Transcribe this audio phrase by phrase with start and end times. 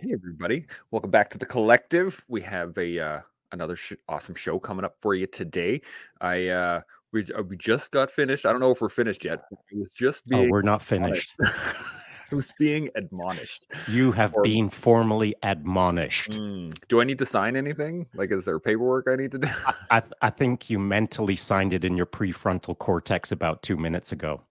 [0.00, 2.24] Hey everybody, welcome back to the collective.
[2.28, 3.20] We have a uh,
[3.50, 5.80] another sh- awesome show coming up for you today.
[6.20, 6.80] I uh,
[7.12, 8.46] we uh, we just got finished.
[8.46, 9.40] I don't know if we're finished yet.
[9.50, 11.34] It was just Oh, being we're not finished.
[12.30, 13.66] it was being admonished.
[13.88, 16.32] You have Or- been formally admonished.
[16.38, 18.06] Mm, Do I need to sign anything?
[18.14, 19.48] Like, is there paperwork I need to do?
[19.90, 24.12] I, th- I think you mentally signed it in your prefrontal cortex about two minutes
[24.12, 24.42] ago.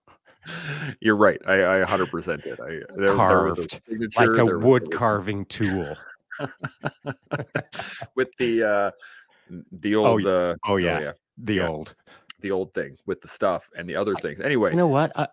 [1.00, 1.40] You're right.
[1.46, 2.60] I, I 100% did.
[2.60, 3.80] I there, there was a Carved,
[4.16, 5.98] Like a there wood carving tool.
[8.14, 8.90] with the uh
[9.72, 11.12] the Oh, old y- uh oh, yeah.
[11.38, 11.68] The Yeah.
[11.68, 11.94] old.
[12.40, 14.40] the old thing with the stuff and the other things.
[14.40, 15.10] Anyway, You know what?
[15.18, 15.26] I,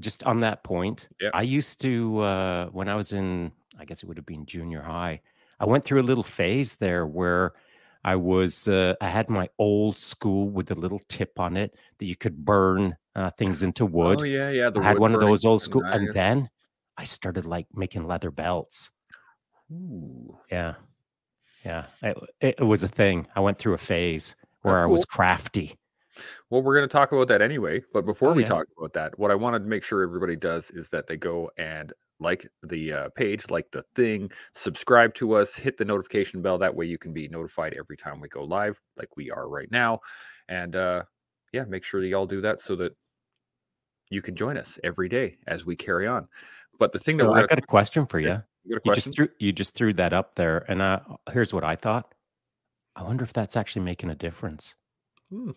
[0.00, 1.30] just on that point, Yeah.
[1.32, 4.82] I used to, uh, when I was in, I guess it would have been junior
[4.82, 5.20] high,
[5.60, 7.52] I went through a little phase there where
[8.04, 12.04] I was, uh, I had my old school with a little tip on it that
[12.04, 14.20] you could burn uh, things into wood.
[14.20, 14.70] Oh yeah, yeah.
[14.70, 16.14] The I had one of those old school, and nice.
[16.14, 16.50] then
[16.98, 18.90] I started like making leather belts.
[19.72, 20.38] Ooh.
[20.50, 20.74] Yeah,
[21.64, 23.26] yeah, it, it, was a thing.
[23.34, 25.78] I went through a phase where That's I was crafty.
[26.50, 27.82] Well, we're going to talk about that anyway.
[27.92, 28.48] But before Oh, we yeah.
[28.48, 31.50] talk about that, what I wanted to make sure everybody does is that they go
[31.56, 31.92] and
[32.24, 36.58] like the uh, page, like the thing, subscribe to us, hit the notification bell.
[36.58, 39.70] That way you can be notified every time we go live, like we are right
[39.70, 40.00] now.
[40.48, 41.04] And uh,
[41.52, 42.96] yeah, make sure that y'all do that so that
[44.10, 46.28] you can join us every day as we carry on.
[46.78, 48.28] But the thing that So we're I got a question for you.
[48.28, 51.64] Yeah, you You just threw you just threw that up there, and uh, here's what
[51.64, 52.14] I thought.
[52.96, 54.74] I wonder if that's actually making a difference.
[55.30, 55.52] Hmm.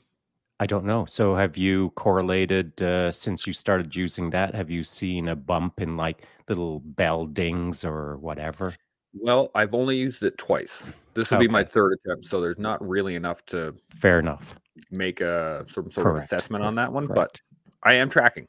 [0.60, 1.06] I don't know.
[1.06, 4.56] So have you correlated uh, since you started using that?
[4.56, 8.74] Have you seen a bump in like little bell dings or whatever?
[9.14, 10.84] Well, I've only used it twice.
[11.14, 14.56] This will be my third attempt, so there's not really enough to Fair enough.
[14.92, 17.08] make a some sort of assessment on that one.
[17.08, 17.42] correct.
[17.84, 18.48] But I am tracking.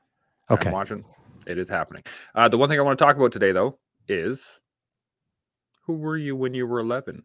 [0.51, 0.69] Okay.
[0.69, 1.05] I'm watching.
[1.47, 2.03] It is happening.
[2.35, 4.43] Uh, the one thing I want to talk about today, though, is
[5.83, 7.25] who were you when you were 11?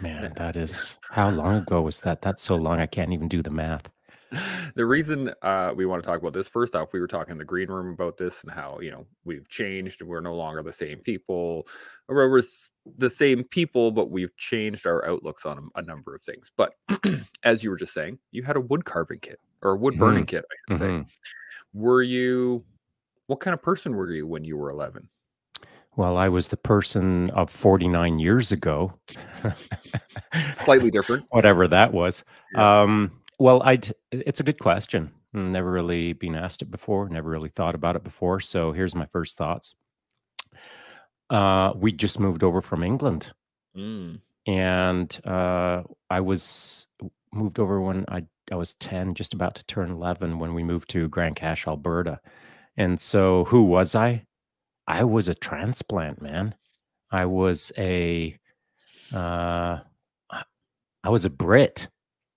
[0.00, 2.22] Man, that is how long ago was that?
[2.22, 3.90] That's so long I can't even do the math.
[4.74, 7.38] the reason uh, we want to talk about this, first off, we were talking in
[7.38, 10.02] the green room about this and how you know we've changed.
[10.02, 11.66] We're no longer the same people,
[12.08, 12.42] or we're
[12.98, 16.50] the same people, but we've changed our outlooks on a, a number of things.
[16.56, 16.74] But
[17.44, 20.26] as you were just saying, you had a wood carving kit or a wood burning
[20.26, 20.86] kit, I should say.
[20.86, 21.06] Mhm.
[21.72, 22.64] Were you?
[23.28, 25.08] What kind of person were you when you were 11?
[25.96, 28.92] Well, I was the person of 49 years ago.
[30.56, 31.24] Slightly different.
[31.30, 32.22] Whatever that was.
[32.54, 32.82] Yeah.
[32.82, 33.78] Um, well, I
[34.12, 35.10] it's a good question.
[35.32, 38.40] Never really been asked it before, never really thought about it before.
[38.40, 39.74] So here's my first thoughts.
[41.28, 43.32] Uh, we just moved over from England
[43.76, 44.20] Mm.
[44.46, 46.86] and uh, I was
[47.32, 50.88] moved over when I I was ten, just about to turn eleven when we moved
[50.90, 52.20] to Grand Cache, Alberta.
[52.78, 54.24] And so, who was I?
[54.86, 56.54] I was a transplant man.
[57.10, 58.38] I was a,
[59.12, 59.78] uh,
[61.04, 61.88] I was a Brit,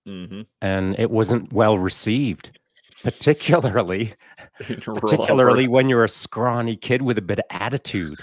[0.06, 2.58] hmm and it wasn't well received,
[3.02, 4.14] particularly
[4.84, 8.18] particularly when you're a scrawny kid with a bit of attitude.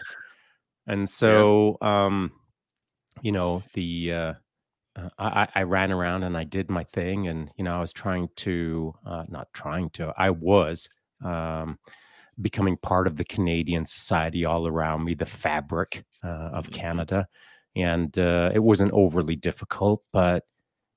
[0.87, 2.31] And so, um,
[3.21, 4.33] you know, the uh,
[4.95, 7.79] uh, I, I I ran around and I did my thing, and you know, I
[7.79, 10.89] was trying to uh, not trying to, I was
[11.23, 11.77] um,
[12.41, 16.73] becoming part of the Canadian society all around me, the fabric uh, of Mhm.
[16.73, 17.27] Canada,
[17.75, 20.03] and uh, it wasn't overly difficult.
[20.13, 20.43] But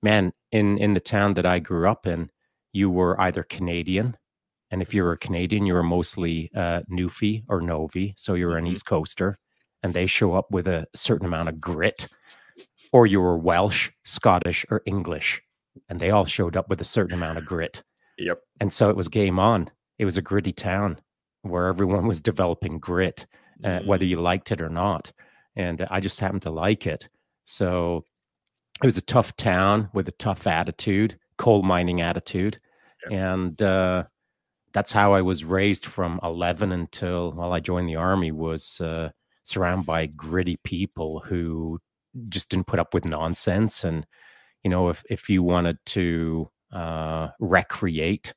[0.03, 2.31] man, in in the town that I grew up in,
[2.73, 4.17] you were either Canadian
[4.73, 8.57] and if you were a Canadian, you were mostly uh, Newfie or Novi, so you're
[8.57, 8.71] an Mhm.
[8.73, 9.37] East Coaster,
[9.83, 12.07] and they show up with a certain amount of grit.
[12.93, 15.43] Or you were Welsh, Scottish, or English,
[15.89, 17.83] and they all showed up with a certain amount of grit.
[18.19, 18.41] Yep.
[18.61, 19.71] And so it was game on.
[19.99, 21.01] It was a gritty town
[21.43, 23.27] where everyone was developing grit,
[23.65, 24.09] uh, whether Mm.
[24.11, 25.13] you liked it or not.
[25.57, 27.09] And I just happened to like it.
[27.45, 28.05] So
[28.83, 32.59] it was a tough town with a tough attitude, coal mining attitude.
[33.11, 33.21] Yep.
[33.21, 34.05] And uh,
[34.73, 39.11] that's how I was raised from 11 until, well, I joined the army, was uh,
[39.45, 41.81] surrounded by gritty people who
[42.29, 43.85] just didn't put up with nonsense.
[43.85, 44.07] And,
[44.63, 48.35] you know, if, if you wanted to uh, recreate,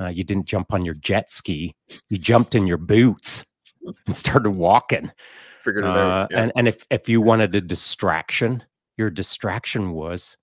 [0.00, 1.74] uh, you didn't jump on your jet ski,
[2.08, 3.44] you jumped in your boots
[4.06, 5.10] and started walking.
[5.62, 6.28] Figured it Uh, out.
[6.30, 6.42] Yeah.
[6.42, 8.62] and, and if, if you wanted a distraction,
[8.96, 10.36] your distraction was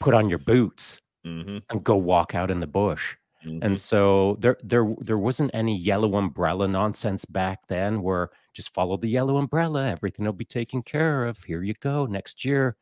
[0.00, 3.16] put on your boots Mhm, and go walk out in the bush.
[3.44, 3.64] mhm.
[3.64, 8.96] And so there there there wasn't any yellow umbrella nonsense back then where just follow
[8.98, 11.42] the yellow umbrella, everything will be taken care of.
[11.44, 12.04] Here you go.
[12.06, 12.76] Next year,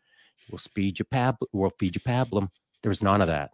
[0.51, 2.51] we'll speed you pab we'll feed you pablum.
[2.83, 3.53] There was none of that.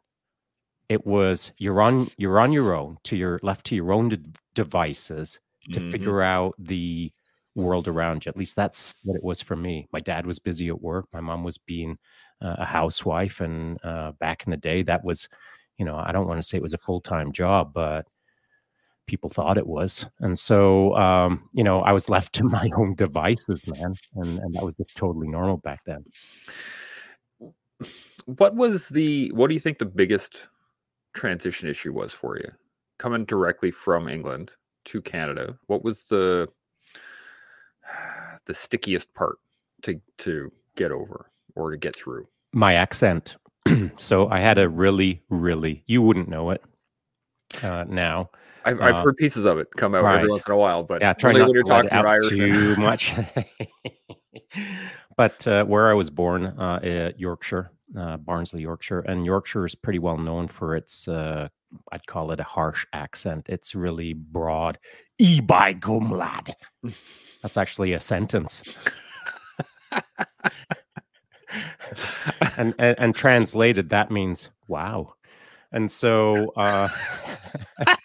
[0.88, 4.19] It was you're on you're on your own to your left to your own de-
[4.55, 5.38] devices
[5.73, 5.93] to Mhm.
[5.93, 7.12] figure out the
[7.55, 8.31] world around you.
[8.31, 9.87] At least that's what it was for me.
[9.93, 11.06] My dad was busy at work.
[11.12, 11.99] My mom was being
[12.40, 15.29] uh, a housewife, and uh, back in the day, that was,
[15.76, 18.06] you know, I don't want to say it was a full time job, but
[19.08, 20.06] people thought it was.
[20.20, 24.55] And so, um, you know, I was left to my own devices, man, and and
[24.55, 26.05] that was just totally normal back then.
[28.26, 29.31] What was the?
[29.34, 30.49] What do you think the biggest
[31.19, 32.50] transition issue was for you?
[32.99, 34.53] Coming directly from England
[34.87, 36.49] to Canada, what was the
[38.47, 39.38] the stickiest part
[39.82, 42.26] to to get over or to get through?
[42.53, 43.37] My accent.
[43.97, 46.62] so I had a really, really you wouldn't know it
[47.62, 48.31] uh, now.
[48.65, 50.17] I've, I've uh, heard pieces of it come out right.
[50.17, 52.29] every once in a while, but yeah, try not when you're to talking about Irish
[52.29, 53.15] too much.
[55.17, 60.19] but uh, where I was born, uh, Yorkshire, Barnsley, Yorkshire, and Yorkshire is pretty well
[60.19, 61.49] known for its uh,
[61.93, 63.49] I'd call it a harsh accent.
[63.49, 64.79] It's really broad.
[65.19, 66.55] E by gum lad.
[67.43, 68.62] That's actually a sentence.
[72.56, 75.14] and, and, and translated, that means wow.
[75.73, 76.88] And so, uh,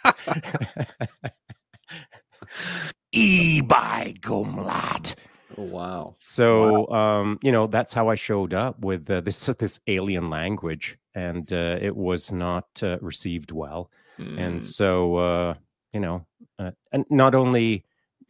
[3.11, 5.13] e by gum lad.
[5.57, 6.15] Oh, wow.
[6.19, 7.19] So, wow.
[7.21, 11.51] um, you know, that's how I showed up with uh, this this alien language, and
[11.51, 13.89] uh, it was not uh, received well.
[14.19, 14.39] Mm.
[14.39, 15.53] And so, uh,
[15.91, 16.25] you know,
[16.59, 17.83] uh, and not only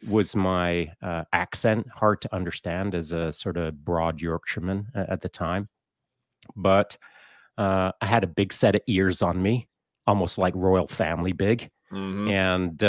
[0.08, 5.30] was my uh, accent hard to understand as a sort of broad Yorkshireman at the
[5.30, 5.70] time,
[6.56, 6.98] but
[7.58, 9.68] I had a big set of ears on me,
[10.08, 12.30] almost like royal family big, mm-hmm.
[12.30, 12.84] and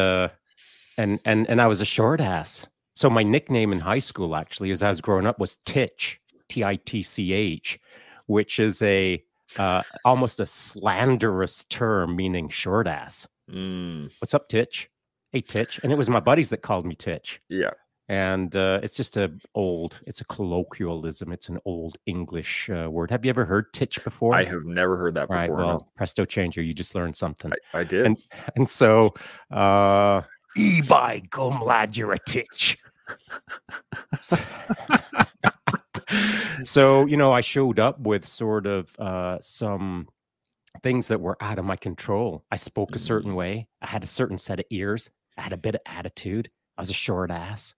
[0.96, 4.70] and and and I was a short ass so my nickname in high school, actually,
[4.70, 7.78] as I was growing up, was Titch, T I T C H,
[8.26, 9.22] which is a
[9.58, 13.28] uh, almost a slanderous term meaning short ass.
[13.50, 14.10] Mm.
[14.20, 14.88] What's up, Titch?
[15.32, 15.80] Hey, Titch.
[15.82, 17.40] And it was my buddies that called me Titch.
[17.48, 17.70] Yeah.
[18.08, 21.32] And uh, it's just a old, it's a colloquialism.
[21.32, 23.10] It's an old English uh, word.
[23.10, 24.34] Have you ever heard Titch before?
[24.34, 25.36] I have never heard that before.
[25.36, 25.50] Right.
[25.50, 25.88] Well, no.
[25.96, 27.50] presto changer, you just learned something.
[27.72, 28.04] I, I did.
[28.04, 28.18] And,
[28.56, 29.14] and so,
[29.50, 30.20] uh,
[30.56, 32.76] e by gum lad, you're a titch.
[36.64, 40.08] so you know i showed up with sort of uh, some
[40.82, 42.44] things that were out of my control.
[42.50, 43.68] I spoke a certain way.
[43.80, 45.10] I had a certain set of ears.
[45.38, 46.50] I had a bit of attitude.
[46.76, 47.74] I was a short ass.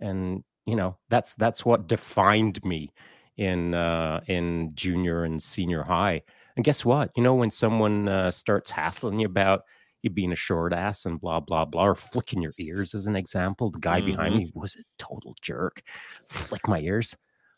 [0.00, 2.92] And you know that's that's what defined me
[3.36, 6.22] in uh in junior and senior high.
[6.56, 7.10] And guess what?
[7.16, 9.62] You know when someone uh, starts hassling you about
[10.02, 13.16] you being a short ass and blah blah blah, or flicking your ears as an
[13.16, 13.70] example.
[13.70, 14.10] The guy mm-hmm.
[14.10, 15.82] behind me was a total jerk.
[16.28, 17.16] Flick my ears,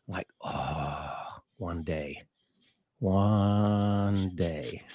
[0.09, 1.13] like oh,
[1.57, 2.23] one day,
[2.99, 4.83] one day.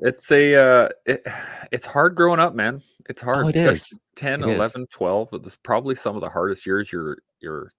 [0.00, 1.26] it's a uh it,
[1.72, 4.88] it's hard growing up man it's hard oh, it is 10 it 11 is.
[4.90, 7.70] 12 it's probably some of the hardest years you're you're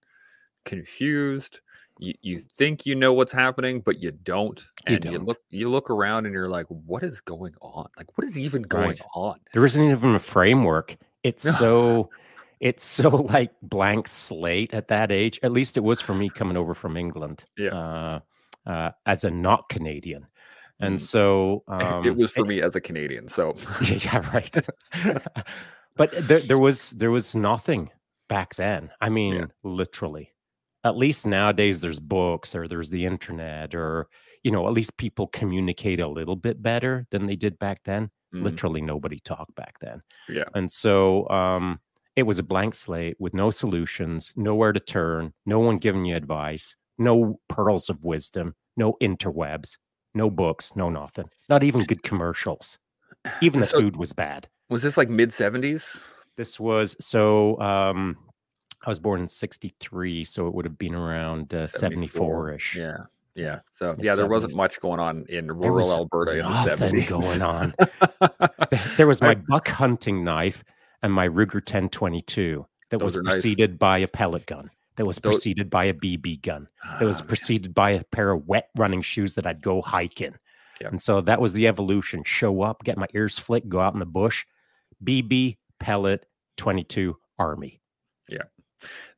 [0.64, 1.60] confused
[1.98, 4.62] you, you think you know what's happening, but you don't.
[4.86, 5.12] And you, don't.
[5.12, 7.88] you look you look around and you're like, what is going on?
[7.96, 9.00] Like, what is even going right.
[9.14, 9.40] on?
[9.52, 10.96] There isn't even a framework.
[11.22, 12.10] It's so
[12.60, 15.40] it's so like blank slate at that age.
[15.42, 17.44] At least it was for me coming over from England.
[17.56, 17.74] Yeah.
[17.74, 18.20] Uh,
[18.66, 20.26] uh, as a not Canadian.
[20.80, 21.00] And mm.
[21.00, 23.28] so um, it was for it, me as a Canadian.
[23.28, 24.58] So yeah, right.
[25.96, 27.90] but there, there was there was nothing
[28.28, 28.90] back then.
[29.00, 29.44] I mean, yeah.
[29.62, 30.32] literally
[30.86, 34.06] at least nowadays there's books or there's the internet or
[34.44, 38.10] you know at least people communicate a little bit better than they did back then.
[38.34, 38.44] Mm-hmm.
[38.44, 40.02] literally nobody talked back then.
[40.28, 40.44] Yeah.
[40.54, 41.80] And so um
[42.16, 46.16] it was a blank slate with no solutions nowhere to turn no one giving you
[46.16, 49.76] advice no pearls of wisdom no interwebs
[50.14, 52.78] no books no nothing not even good commercials.
[53.40, 54.48] Even the so, food was bad.
[54.68, 56.00] was this like mid 70s
[56.36, 58.16] this was so um
[58.86, 62.76] I was born in 63, so it would have been around uh, 74 ish.
[62.76, 62.98] Yeah.
[63.34, 63.60] Yeah.
[63.78, 67.06] So, yeah, there wasn't much going on in rural Alberta in the 70s.
[67.08, 67.74] going on.
[68.96, 70.64] there was my buck hunting knife
[71.02, 73.78] and my Ruger 1022 that was preceded nice.
[73.78, 75.34] by a pellet gun, that was Those...
[75.34, 79.02] preceded by a BB gun, that was oh, preceded by a pair of wet running
[79.02, 80.36] shoes that I'd go hiking.
[80.80, 80.90] Yep.
[80.92, 84.00] And so that was the evolution show up, get my ears flicked, go out in
[84.00, 84.46] the bush,
[85.04, 86.26] BB, pellet,
[86.56, 87.80] 22, army.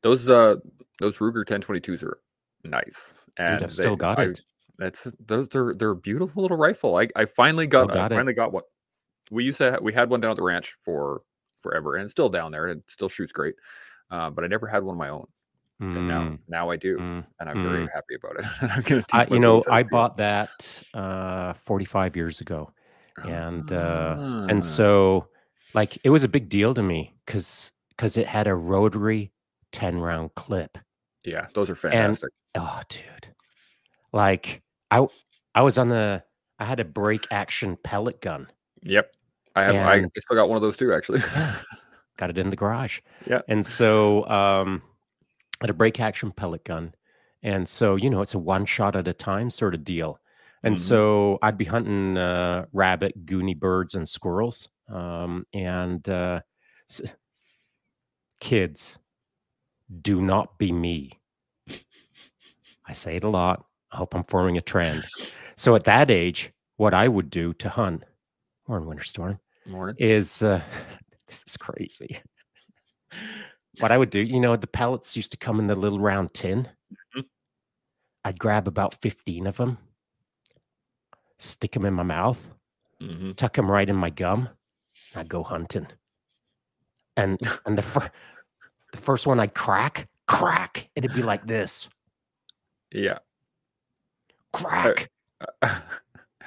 [0.01, 0.55] Those uh
[0.99, 2.19] those Ruger 1022s are
[2.63, 3.13] nice.
[3.37, 4.41] And Dude, I've still got I, it.
[4.77, 6.95] That's those they're they're a beautiful little rifle.
[6.95, 8.65] I, I finally got, got I finally got what
[9.31, 11.21] we used to have, we had one down at the ranch for
[11.61, 13.55] forever and it's still down there and it still shoots great.
[14.09, 15.27] Uh, but I never had one of my own.
[15.81, 15.97] Mm.
[15.97, 16.39] And now mm.
[16.47, 16.97] now I do.
[16.97, 17.25] Mm.
[17.39, 17.69] And I'm mm.
[17.69, 19.05] very happy about it.
[19.13, 22.71] I, you know, I bought that uh 45 years ago.
[23.23, 24.15] And uh
[24.49, 24.65] and ah.
[24.65, 25.27] so
[25.73, 29.31] like it was a big deal to me because because it had a rotary
[29.71, 30.77] 10 round clip.
[31.25, 32.29] Yeah, those are fantastic.
[32.55, 33.33] Oh, dude.
[34.13, 34.61] Like
[34.91, 35.05] I
[35.53, 36.23] I was on the
[36.59, 38.47] I had a break action pellet gun.
[38.81, 39.11] yep.
[39.55, 41.19] I have I And- still got one of those too, actually.
[41.19, 41.55] Yeah.
[42.17, 42.99] Got it in the garage.
[43.25, 43.41] Yeah.
[43.47, 44.81] And so um
[45.61, 46.93] I had a break action pellet gun.
[47.43, 50.19] And so, you know, it's a one shot at a time sort of deal.
[50.63, 50.79] And Mhm.
[50.79, 54.67] so I'd be hunting uh, rabbit, goony birds, and squirrels.
[54.89, 56.41] Um, and uh,
[58.39, 58.99] kids,
[60.01, 61.19] do not be me.
[62.85, 63.65] I say it a lot.
[63.91, 65.07] I hope I'm forming a trend.
[65.57, 68.03] So at that age, what I would do to hunt,
[68.67, 69.95] or in winter storm, Morning.
[69.99, 70.61] is uh,
[71.27, 72.19] this is crazy.
[73.79, 76.33] What I would do, you know, the pellets used to come in the little round
[76.33, 76.67] tin.
[77.15, 77.23] Mhm.
[78.25, 79.77] I'd grab about 15 of them,
[81.37, 82.49] stick them in my mouth,
[82.99, 84.49] hmm tuck them right in my gum,
[85.13, 85.87] and I'd go hunting.
[87.17, 88.11] And and the fir-
[88.91, 91.89] the first one I'd crack, crack, it'd be like this,
[92.91, 93.19] Yeah.
[94.53, 95.09] crack,
[95.61, 95.81] I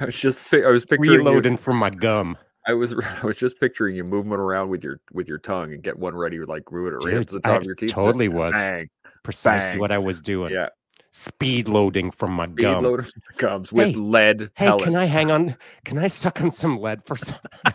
[0.05, 2.37] was just I was picturing you, reloading from my gum.
[2.67, 5.83] I was I was just picturing you moving around with your with your tongue and
[5.83, 7.91] get one ready like move it right Dude, to the top I of your teeth.
[7.91, 8.55] totally was.
[8.55, 8.89] Bang.
[9.23, 9.79] Precisely Bang.
[9.81, 10.53] what I was doing.
[10.53, 10.69] Yeah.
[11.13, 12.53] Speed loading from my gum.
[12.55, 12.85] Speed gum.
[12.85, 13.07] loader
[13.37, 14.85] comes with Hey, lead Hey, pellets.
[14.85, 15.57] can I hang on?
[15.85, 17.37] Can I suck on some lead for some?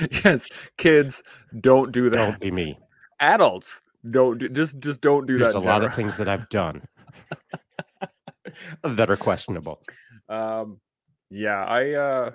[0.24, 1.22] yes, kids,
[1.60, 2.16] don't do that.
[2.16, 2.78] Don't be me.
[3.20, 5.60] Adults, don't do, just just don't do There's that.
[5.60, 6.82] There's a lot of things that I've done
[8.82, 9.80] that are questionable.
[10.28, 10.80] Um,
[11.30, 12.30] yeah, I uh,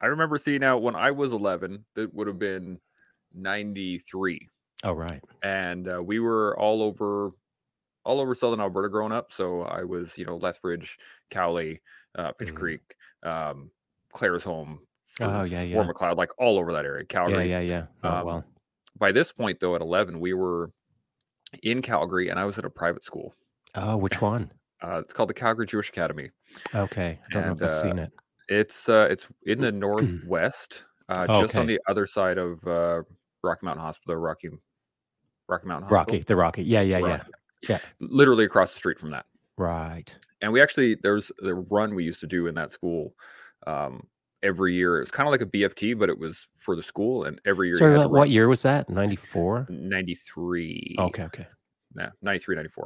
[0.00, 1.84] I remember seeing out when I was 11.
[1.94, 2.78] That would have been
[3.34, 4.48] 93,
[4.82, 5.22] Oh, right.
[5.42, 7.30] and uh, we were all over
[8.04, 9.32] all over southern Alberta growing up.
[9.32, 10.98] So I was, you know, Lethbridge,
[11.30, 11.80] Cowley,
[12.16, 12.56] uh, Pincher Mhm.
[12.58, 13.70] Creek, um,
[14.14, 14.78] Claresholm.
[15.20, 15.74] Oh, yeah, yeah.
[15.76, 17.04] Fort Macleod, like all over that area.
[17.04, 17.48] Calgary.
[17.50, 17.68] yeah, yeah.
[17.70, 17.86] Yeah.
[18.02, 18.44] Oh, Um, well.
[18.98, 20.70] By this point, though, at 11, we were
[21.62, 23.34] in Calgary, and I was at a private school.
[23.74, 24.50] Oh, which one?
[24.82, 26.30] Uh, it's called the Calgary Jewish Academy.
[26.74, 27.18] Okay.
[27.28, 28.12] I don't know if I've uh, seen it.
[28.48, 29.72] It's uh, it's in the
[30.18, 33.02] northwest, uh, just on the other side of uh,
[33.42, 34.50] Rocky Mountain Hospital, Rocky
[35.48, 35.96] Rocky Mountain Hospital.
[36.14, 36.62] Rocky, the Rocky.
[36.62, 37.22] Yeah, yeah, yeah.
[37.68, 37.78] Yeah.
[38.00, 39.24] literally across the street from that.
[39.56, 40.14] Right.
[40.42, 43.14] And we actually there's the run we used to do in that school
[43.66, 44.06] um,
[44.44, 44.98] every year.
[44.98, 47.68] It was kind of like a BFT, but it was for the school, and every
[47.68, 47.74] year.
[47.74, 48.88] you So had to what, what year was that?
[48.88, 49.66] 94?
[49.68, 50.96] 93.
[50.98, 51.46] Okay, okay.
[51.96, 52.84] Yeah, 93, 94.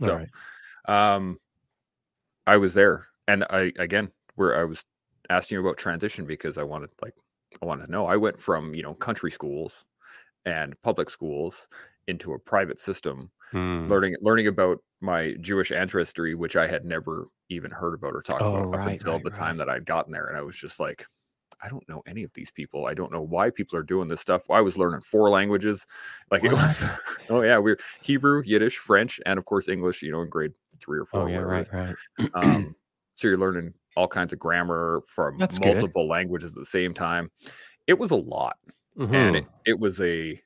[0.00, 0.14] All So,
[0.86, 1.14] right.
[1.14, 1.38] um,
[2.46, 4.84] I was there, and I again where I was
[5.30, 7.14] asking you about transition because I wanted like
[7.60, 8.06] I wanted to know.
[8.06, 9.72] I went from you know country schools
[10.44, 11.68] and public schools
[12.08, 13.88] into a private system, Hmm.
[13.88, 18.42] learning learning about my Jewish ancestry, which I had never even heard about or talked
[18.42, 20.80] Oh, about up until right, the time that I'd gotten there, and I was just
[20.80, 21.06] like.
[21.60, 22.86] I don't know any of these people.
[22.86, 24.48] I don't know why people are doing this stuff.
[24.48, 25.86] I was learning four languages.
[26.30, 26.84] Like it was,
[27.30, 31.00] oh yeah, we're Hebrew, Yiddish, French, and of course English, you know, in grade three
[31.00, 31.22] or four.
[31.22, 31.96] Oh, yeah, right, right.
[32.34, 32.76] Um,
[33.14, 35.74] so you're learning all kinds of grammar from That's good.
[35.74, 37.30] multiple languages at the same time.
[37.88, 38.58] It was a lot,
[38.98, 39.36] and Mhm.
[39.36, 40.40] it, it was a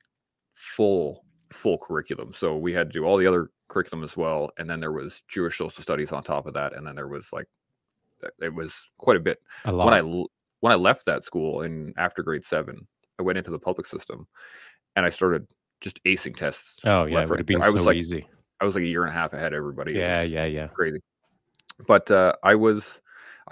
[0.53, 1.22] full
[1.53, 2.33] full curriculum.
[2.35, 5.23] So we had to do all the other curriculum as well, and then there was
[5.27, 7.47] Jewish social studies on top of that, and then there was like
[8.23, 9.39] uh, it was quite a bit.
[9.65, 9.85] A lot.
[9.85, 10.01] When I
[10.59, 12.87] when I left that school in after grade seven,
[13.19, 14.27] I went into the public system,
[14.95, 15.47] and I started
[15.81, 16.79] just acing tests.
[16.85, 17.21] oh, yeah.
[17.21, 18.27] It would have been I was so like easy.
[18.61, 19.93] I was like a year and a half ahead of everybody.
[19.93, 20.67] Yeah, yeah, yeah.
[20.67, 20.99] crazy.
[21.85, 23.01] But uh, I was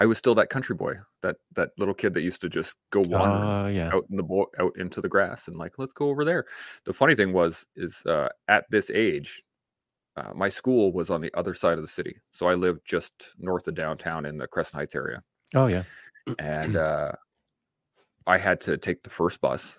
[0.00, 3.00] I was still that country boy, that that little kid that used to just go
[3.00, 3.94] wandering Oh, yeah.
[3.94, 6.44] out in the bo- out into the grass and like let's go over there.
[6.84, 9.42] The funny thing was is uh, at this age,
[10.16, 13.12] uh, my school was on the other side of the city, so I lived just
[13.38, 15.22] north of downtown in the Crescent Heights area,
[15.54, 15.84] Oh, yeah.
[16.38, 17.12] and uh,
[18.26, 19.78] I had to take the first bus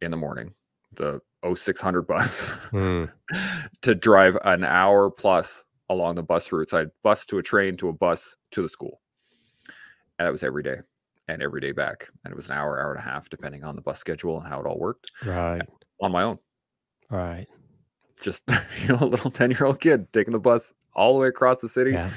[0.00, 0.54] in the morning,
[0.96, 1.20] the
[1.54, 3.04] 0600 bus, Hmm.
[3.82, 6.72] to drive an hour plus along the bus routes.
[6.72, 9.00] I'd bus to a train to a bus to the school.
[10.18, 10.76] And that was every day
[11.28, 12.08] and every day back.
[12.24, 14.48] And it was an hour, hour and a half, depending on the bus schedule and
[14.48, 15.62] how it all worked Right,
[16.00, 16.38] on my own.
[17.10, 17.46] right.
[18.20, 18.42] Just,
[18.82, 21.60] you know, a little 10 year old kid taking the bus all the way across
[21.60, 21.92] the city.
[21.92, 22.10] Yeah.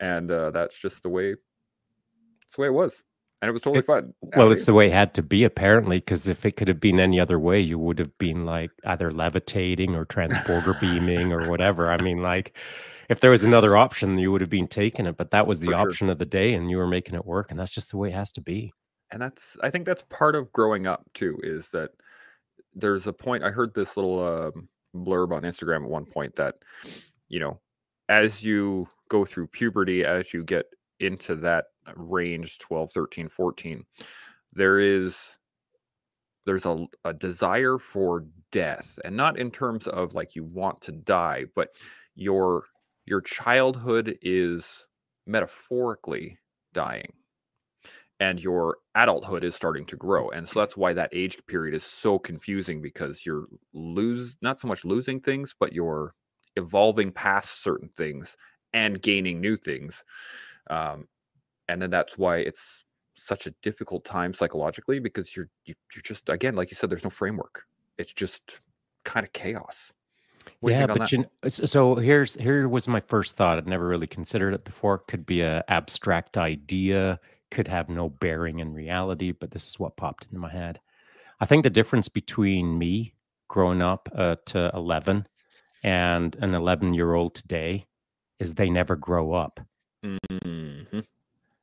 [0.00, 3.02] And uh, that's just the way, it's the way it was.
[3.40, 4.14] And it was totally fun.
[4.36, 6.98] Well, it's the way it had to be, apparently, because if it could have been
[6.98, 11.88] any other way, you would have been like either levitating or transporter beaming or whatever.
[11.90, 12.56] I mean, like,
[13.08, 15.66] if there was another option, you would have been taking it, but that was the
[15.68, 15.78] For sure.
[15.82, 18.10] option of the day, and you were making it work, and that's just the way
[18.10, 18.72] it has to be.
[19.10, 21.90] and that's i think that's part of growing up too is that
[22.74, 26.56] there's a point i heard this little um, blurb on instagram at one point that
[27.28, 27.58] you know
[28.08, 30.66] as you go through puberty as you get
[31.00, 33.84] into that range 12 13 14
[34.52, 35.16] there is
[36.46, 40.92] there's a, a desire for death and not in terms of like you want to
[40.92, 41.68] die but
[42.14, 42.64] your
[43.08, 44.86] your childhood is
[45.26, 46.38] metaphorically
[46.72, 47.12] dying
[48.20, 51.84] and your adulthood is starting to grow and so that's why that age period is
[51.84, 56.14] so confusing because you're lose not so much losing things but you're
[56.56, 58.36] evolving past certain things
[58.72, 60.02] and gaining new things
[60.70, 61.06] um,
[61.68, 62.82] and then that's why it's
[63.16, 66.76] such a difficult time psychologically because you're you, are you are just again like you
[66.76, 67.64] said there's no framework.
[67.98, 68.60] It's just
[69.04, 69.92] kind of chaos
[70.60, 74.06] what yeah but you, know, so here's here was my first thought i'd never really
[74.06, 77.18] considered it before could be an abstract idea
[77.50, 80.80] could have no bearing in reality but this is what popped into my head
[81.40, 83.14] i think the difference between me
[83.48, 85.26] growing up uh, to 11
[85.82, 87.86] and an 11 year old today
[88.38, 89.60] is they never grow up
[90.04, 91.00] mm-hmm.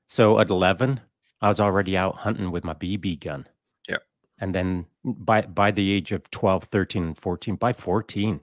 [0.08, 1.00] so at 11
[1.42, 3.48] I was already out hunting with my BB gun.
[3.88, 3.98] Yeah.
[4.40, 8.42] And then by by the age of 12, 13, and 14, by 14,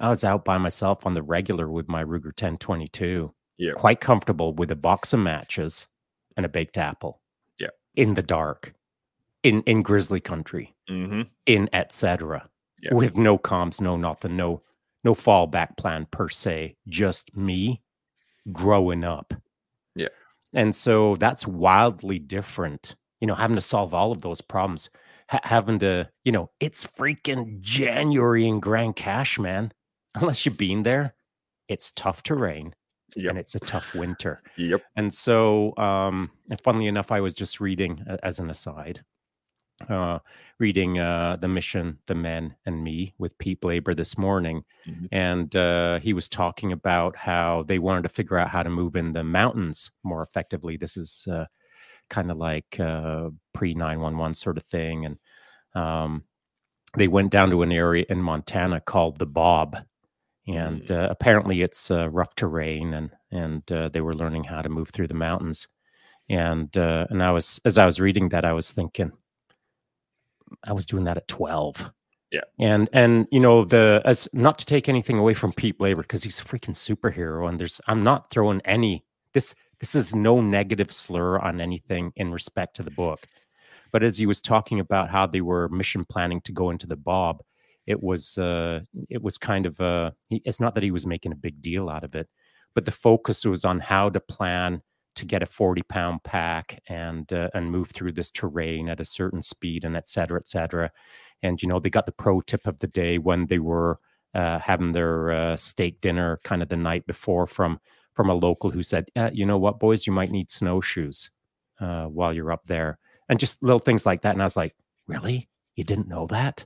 [0.00, 3.32] I was out by myself on the regular with my Ruger 1022.
[3.56, 3.72] Yeah.
[3.72, 5.88] Quite comfortable with a box of matches
[6.36, 7.20] and a baked apple.
[7.58, 7.68] Yeah.
[7.96, 8.74] In the dark.
[9.42, 10.74] In in grizzly country.
[10.88, 11.22] Mm-hmm.
[11.46, 12.48] In etc.
[12.82, 12.94] Yeah.
[12.94, 14.62] With no comms, no nothing, no
[15.04, 16.76] no fallback plan per se.
[16.88, 17.82] Just me
[18.52, 19.34] growing up.
[19.94, 20.08] Yeah.
[20.54, 24.90] And so that's wildly different, you know, having to solve all of those problems,
[25.28, 29.72] having to, you know, it's freaking January in Grand Cache, man.
[30.14, 31.14] Unless you've been there,
[31.68, 32.74] it's tough terrain
[33.16, 33.30] yep.
[33.30, 34.42] and it's a tough winter.
[34.56, 34.82] Yep.
[34.96, 39.04] And so, um, and funnily enough, I was just reading as an aside,
[39.88, 40.18] uh,
[40.58, 45.06] reading uh, the mission, the men and me with Pete Blaber this morning, mm-hmm.
[45.12, 48.96] and uh, he was talking about how they wanted to figure out how to move
[48.96, 50.76] in the mountains more effectively.
[50.76, 51.46] This is uh,
[52.10, 55.18] kind of like uh, pre nine one one sort of thing, and
[55.74, 56.24] um,
[56.96, 59.76] they went down to an area in Montana called the Bob.
[60.48, 60.92] And mm-hmm.
[60.92, 65.14] Uh, apparently, it's rough terrain, and and they were learning how to move through the
[65.14, 65.68] mountains.
[66.30, 69.12] And and I was as I was reading that, I was thinking,
[70.64, 71.90] I was doing that at 12.
[72.30, 72.40] Yeah.
[72.58, 76.22] And and you know the as not to take anything away from Pete Blaber because
[76.22, 80.92] he's a freaking superhero and there's I'm not throwing any this this is no negative
[80.92, 83.26] slur on anything in respect to the book.
[83.92, 86.96] But as he was talking about how they were mission planning to go into the
[86.96, 87.42] Bob,
[87.88, 91.36] it was uh it was kind of uh it's not that he was making a
[91.46, 92.28] big deal out of it,
[92.74, 94.82] but the focus was on how to plan
[95.16, 99.04] to get a 40 pound pack and uh, and move through this terrain at a
[99.04, 100.92] certain speed and et cetera et cetera.
[101.42, 103.98] And you know they got the pro tip of the day when they were
[104.34, 107.80] uh, having their uh, steak dinner kind of the night before from
[108.12, 111.30] from a local who said uh, you know what boys you might need snowshoes
[111.80, 112.98] uh, while you're up there.
[113.30, 114.34] And just little things like that.
[114.34, 114.74] And i was like
[115.06, 115.48] really
[115.78, 116.64] you didn't know that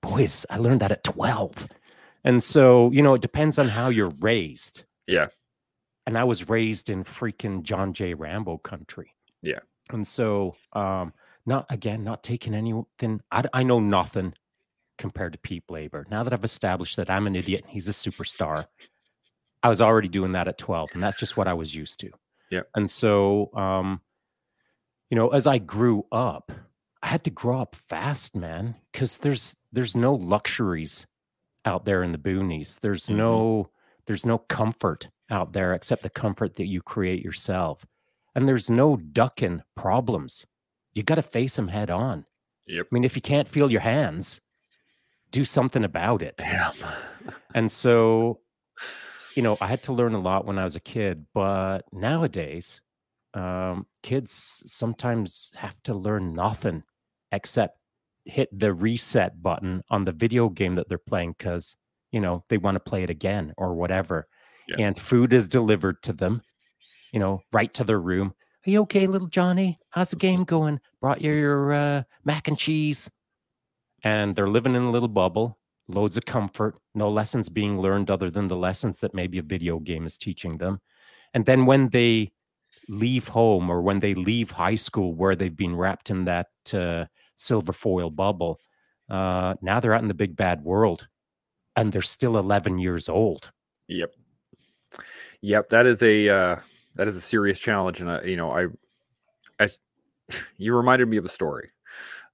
[0.00, 1.68] boys i learned that at 12
[2.24, 5.26] and so you know it depends on how you're raised yeah
[6.06, 8.14] and I was raised in freaking John J.
[8.14, 9.14] Rambo country.
[9.40, 9.60] Yeah.
[9.90, 11.12] And so, um,
[11.46, 13.20] not again, not taking anything.
[13.30, 14.34] I, I know nothing
[14.98, 16.08] compared to Pete Blaber.
[16.10, 18.66] Now that I've established that I'm an idiot and he's a superstar,
[19.62, 22.10] I was already doing that at 12, and that's just what I was used to.
[22.50, 22.62] Yeah.
[22.74, 24.00] And so, um,
[25.10, 26.52] you know, as I grew up,
[27.02, 31.06] I had to grow up fast, man, because there's there's no luxuries
[31.64, 32.80] out there in the boonies.
[32.80, 33.18] There's mm-hmm.
[33.18, 33.70] no
[34.06, 37.86] there's no comfort out there except the comfort that you create yourself.
[38.34, 40.46] And there's no ducking problems.
[40.94, 42.26] You got to face them head on.
[42.66, 42.86] Yep.
[42.90, 44.40] I mean, if you can't feel your hands,
[45.30, 46.36] do something about it.
[46.38, 46.72] Damn.
[47.54, 48.40] and so,
[49.34, 52.80] you know, I had to learn a lot when I was a kid, but nowadays,
[53.34, 56.84] um, kids sometimes have to learn nothing
[57.32, 57.78] except
[58.24, 61.76] hit the reset button on the video game that they're playing because,
[62.12, 64.28] you know, they want to play it again or whatever
[64.68, 64.86] yeah.
[64.86, 66.42] and food is delivered to them,
[67.12, 68.34] you know, right to their room.
[68.66, 69.78] Are you okay, little Johnny?
[69.90, 70.80] How's the game going?
[71.00, 73.10] Brought you your uh, mac and cheese.
[74.04, 78.30] And they're living in a little bubble, loads of comfort, no lessons being learned other
[78.30, 80.80] than the lessons that maybe a video game is teaching them.
[81.34, 82.32] And then when they
[82.88, 87.06] leave home or when they leave high school where they've been wrapped in that uh,
[87.42, 88.60] silver foil bubble,
[89.10, 91.08] uh, now they're out in the big bad world
[91.76, 93.50] and they're still 11 years old.
[93.88, 94.12] Yep.
[95.40, 96.56] Yep, that is a uh,
[96.94, 98.66] that is a serious challenge, and uh, you know, I,
[99.58, 99.68] I,
[100.56, 101.70] you reminded me of a story.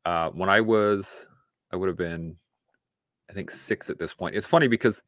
[0.04, 1.06] Uh, when I was,
[1.72, 2.36] I would have been,
[3.30, 4.36] I think six at this point.
[4.36, 5.02] It's funny because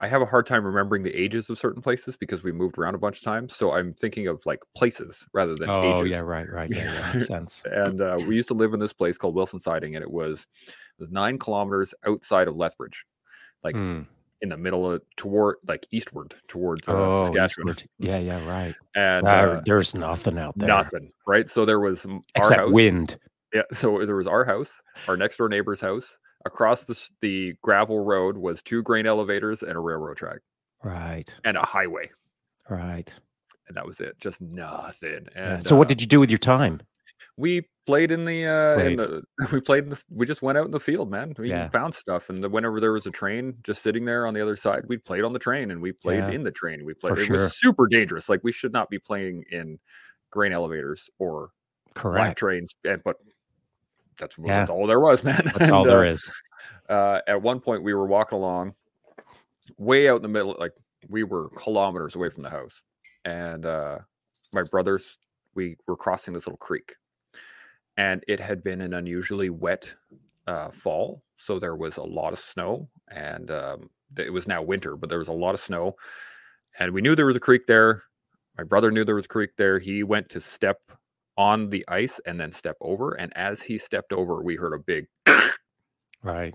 [0.00, 2.94] I have a hard time remembering the ages of certain places because we moved around
[2.94, 3.56] a bunch of times.
[3.56, 6.10] So I'm thinking of like places rather than Oh ages.
[6.12, 6.70] yeah, right, right.
[6.72, 7.62] Yeah, yeah, makes sense.
[7.64, 10.46] and uh, we used to live in this place called Wilson Siding, and it was,
[10.68, 13.04] it was nine kilometers outside of Lethbridge,
[13.64, 14.02] like Hmm.
[14.40, 17.70] in the middle of toward like eastward towards uh, Oh, Saskatchewan.
[17.70, 17.88] eastward.
[17.98, 18.74] yeah, yeah, right.
[18.94, 21.48] And There- uh, there's nothing out there nothing, right?
[21.50, 22.70] So there was our except house.
[22.72, 23.18] wind.
[23.52, 26.16] Yeah, so there was our house, our next door neighbor's house.
[26.44, 30.38] Across the the gravel road was two grain elevators and a railroad track
[30.82, 32.10] Right, and a highway,
[32.70, 33.12] right.
[33.66, 34.18] and that was it.
[34.20, 35.26] Just nothing.
[35.34, 35.54] Yeah.
[35.54, 36.80] And so, what uh, did you do with your time?
[37.36, 39.22] we played in the uh in the
[39.52, 41.68] we played in the, we just went out in the field man we Yeah.
[41.70, 44.56] found stuff and the, whenever there was a train just sitting there on the other
[44.56, 47.14] side we played on the train and we played Yeah, in the train we played
[47.14, 47.36] for it sure.
[47.44, 49.78] was super dangerous like we should not be playing in
[50.30, 51.50] grain elevators or
[51.94, 52.38] Correct.
[52.38, 53.16] trains and but
[54.18, 54.58] that's, Yeah.
[54.60, 55.50] that's all there was man.
[55.56, 56.30] That's all And, there uh, is.
[56.88, 58.74] uh, at one point we were walking along
[59.76, 60.72] way out in the middle like
[61.08, 62.80] we were kilometers away from the house.
[63.24, 63.98] And uh
[64.52, 65.18] my brothers
[65.54, 66.94] we were crossing this little creek.
[67.96, 69.94] And it had been an unusually wet
[70.46, 71.22] uh fall.
[71.36, 75.18] So there was a lot of snow and um it was now winter but there
[75.18, 75.96] was a lot of snow.
[76.78, 78.04] And we knew there was a creek there.
[78.56, 79.78] My brother knew there was a creek there.
[79.78, 80.80] He went to step
[81.38, 84.78] on the ice and then step over and as he stepped over we heard a
[84.78, 85.06] big
[86.22, 86.52] Right.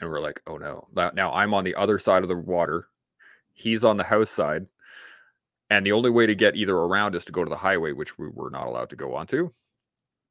[0.00, 0.86] and we're like, oh no.
[0.94, 2.86] Now, I'm on the other side of the water.
[3.54, 4.66] He's on the house side.
[5.70, 8.18] And the only way to get either around is to go to the highway, which
[8.18, 9.50] we were not allowed to go onto.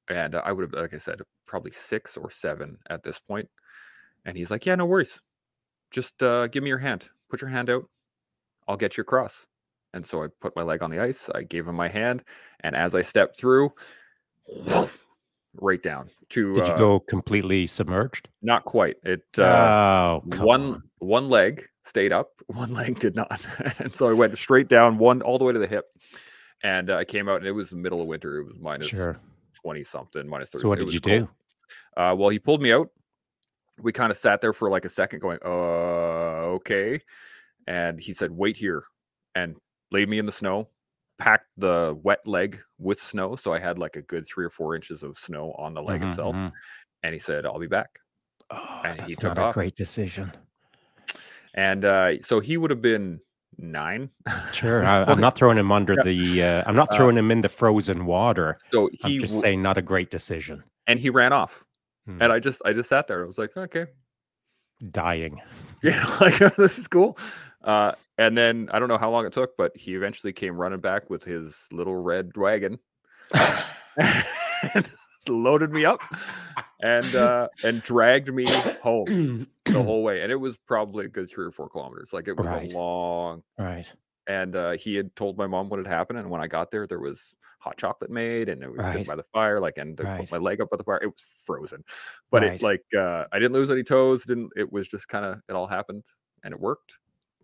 [0.09, 3.49] And uh, I would have, like I said, probably six or seven at this point.
[4.25, 5.19] And he's like, yeah, no worries.
[5.91, 7.09] Just uh, give me your hand.
[7.29, 7.89] Put your hand out.
[8.67, 9.47] I'll get you across.
[9.93, 11.29] And so I put my leg on the ice.
[11.33, 12.23] I gave him my hand.
[12.61, 13.73] And as I stepped through,
[15.59, 18.29] right down to Did you uh, go completely submerged?
[18.41, 18.97] not quite.
[19.03, 20.83] It uh, oh, one on.
[20.99, 23.39] one leg stayed up one leg did not
[23.79, 25.85] and so i went straight down one all the way to the hip
[26.61, 28.87] and uh, i came out and it was the middle of winter it was minus
[28.87, 29.17] Sure.
[29.63, 31.29] 20 something minus 30 So, what did you cold.
[31.95, 32.01] do?
[32.01, 32.89] uh, well he pulled me out
[33.79, 35.47] we kind of sat there for like a second going uh
[36.59, 36.99] okay
[37.67, 38.83] and he said wait here
[39.35, 39.55] and
[39.91, 40.67] laid me in the snow
[41.19, 44.75] packed the wet leg with snow so i had like a good three or four
[44.75, 46.51] inches of snow on the leg Mhm, itself mhm.
[47.03, 47.99] and he said i'll be back
[48.49, 49.53] Oh, and he that's took not a off.
[49.55, 50.31] great decision.
[51.53, 53.19] and uh, so he would have been
[53.57, 54.09] nine
[54.53, 54.85] Sure.
[54.85, 56.43] I, I'm not throwing him under the.
[56.43, 58.57] Uh, I'm not Uh, throwing him in the frozen water.
[58.71, 60.63] so I'm just w- saying, not a great decision.
[60.87, 61.65] and he ran off
[62.05, 62.21] Hmm.
[62.21, 63.87] and i just i just sat there i was like okay
[64.91, 65.41] Dying.
[65.83, 67.17] yeah like this is cool
[67.63, 70.79] uh and then i don't know how long it took but he eventually came running
[70.79, 72.79] back with his little red wagon
[73.97, 74.89] and
[75.29, 75.99] loaded me up
[76.81, 78.45] and uh and dragged me
[78.81, 82.27] home the whole way and it was probably a good three or four kilometers like
[82.27, 82.69] it was Right.
[82.71, 83.91] a long right.
[84.27, 86.19] and uh, he had told my mom what had happened.
[86.19, 89.15] And when I got there, there was hot chocolate made, and it was sitting by
[89.15, 89.59] the fire.
[89.59, 90.19] Like, and Right.
[90.19, 90.99] put my leg up by the fire.
[91.01, 91.83] It was frozen,
[92.29, 92.53] but Right.
[92.53, 94.25] it like uh, I didn't lose any toes.
[94.25, 96.03] Didn't it was just kind of it all happened
[96.43, 96.93] and it worked.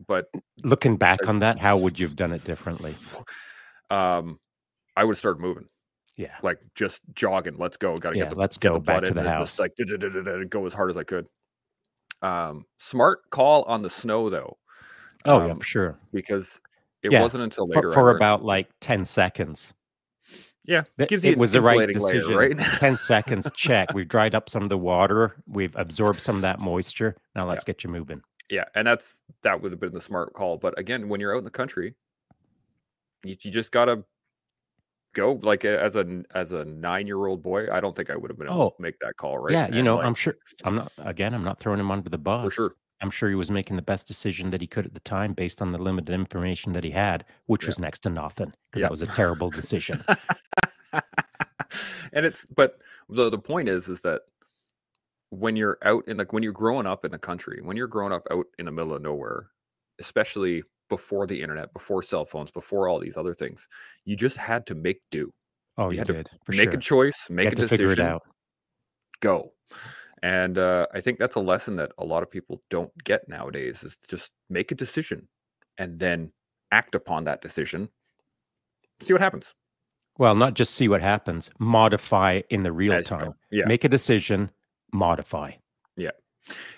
[0.07, 0.25] But
[0.63, 2.95] Looking back on that, how would you have done it differently?
[3.89, 4.39] um,
[4.95, 5.67] I would have started moving,
[6.17, 6.35] Yeah.
[6.43, 7.57] like just jogging.
[7.57, 7.97] Let's go.
[7.97, 8.23] Got to Yeah.
[8.25, 9.59] get the let's go back to the house.
[9.59, 9.71] like
[10.49, 11.27] go as hard as I could.
[12.21, 14.57] Um, smart call on the snow though,
[15.25, 15.99] oh, yeah, um, for sure.
[16.13, 16.61] because
[17.01, 19.73] it Yeah, wasn't until later For, for about like 10 seconds.
[20.63, 22.67] yeah Th- gives you it was the right insulating layer, decision.
[22.69, 22.79] right?
[22.79, 23.89] 10 seconds, check.
[23.93, 25.35] We've dried up some of the water.
[25.47, 27.17] We've absorbed some of that moisture.
[27.35, 28.21] Now let's get you moving.
[28.49, 30.57] Yeah, and that's that would have been the smart call.
[30.57, 31.95] But again, when you're out in the country,
[33.23, 34.03] you, you just gotta
[35.13, 35.39] go.
[35.41, 38.37] Like as a as a nine year old boy, I don't think I would have
[38.37, 39.53] been able Oh, to make that call, right?
[39.53, 42.17] Yeah, you know, like, I'm sure I'm not again, I'm not throwing him under the
[42.17, 42.43] bus.
[42.43, 42.75] for sure.
[43.01, 45.61] I'm sure he was making the best decision that he could at the time based
[45.61, 47.67] on the limited information that he had, which Yeah.
[47.67, 48.85] was next to nothing because Yeah.
[48.85, 50.05] that was a terrible decision.
[52.13, 52.79] and it's but
[53.09, 54.21] the the point is is that
[55.33, 58.13] when you're out in like when you're growing up in the country, when you're growing
[58.13, 59.47] up out in the middle of nowhere,
[59.99, 63.67] especially before the internet, before cell phones, before all these other things,
[64.05, 65.33] you just had to make do.
[65.77, 66.29] Oh, You you had to did.
[66.45, 66.77] For make sure.
[66.79, 68.21] a choice, make a to decision, figure it out.
[69.21, 69.53] go.
[70.21, 73.83] And uh, I think that's a lesson that a lot of people don't get nowadays
[73.83, 75.27] is just make a decision
[75.77, 76.31] and then
[76.71, 77.89] act upon that decision.
[79.01, 79.53] See what happens.
[80.17, 83.23] Well, not just see what happens, modify in the real as you go.
[83.23, 83.33] time.
[83.51, 83.65] Yeah.
[83.65, 84.51] Make a decision,
[84.93, 85.51] modify.
[85.97, 86.11] Yeah.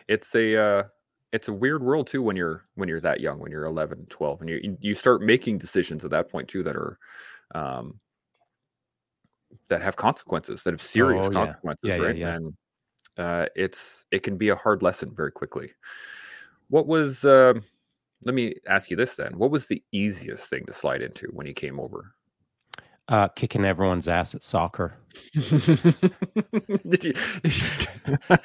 [0.08, 0.84] It's a uh,
[1.32, 4.42] it's a weird world too when you're when you're that young, when you're 11, 12
[4.42, 6.98] and you you start making decisions at that point too that are
[7.54, 8.00] um
[9.68, 11.46] that have consequences, that have serious Oh, yeah.
[11.46, 12.18] consequences, Yeah, right?
[12.18, 12.36] yeah.
[12.36, 12.54] And
[13.18, 15.72] uh it's it can be a hard lesson very quickly.
[16.70, 17.64] What was um
[18.24, 21.48] Let me ask you this then: What was the easiest thing to slide into when
[21.48, 22.16] you came over?
[23.08, 24.96] Uh, kicking everyone's ass at soccer.
[25.34, 27.14] did you?
[27.44, 27.68] Did you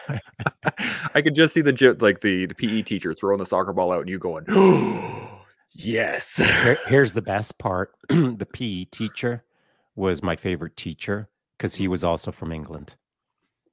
[1.14, 4.00] I could just see the like the, the PE teacher throwing the soccer ball out,
[4.00, 4.44] and you going,
[5.72, 9.44] "Yes." Here- here's the best part: the PE teacher
[9.96, 12.94] was my favorite teacher because he was also from England,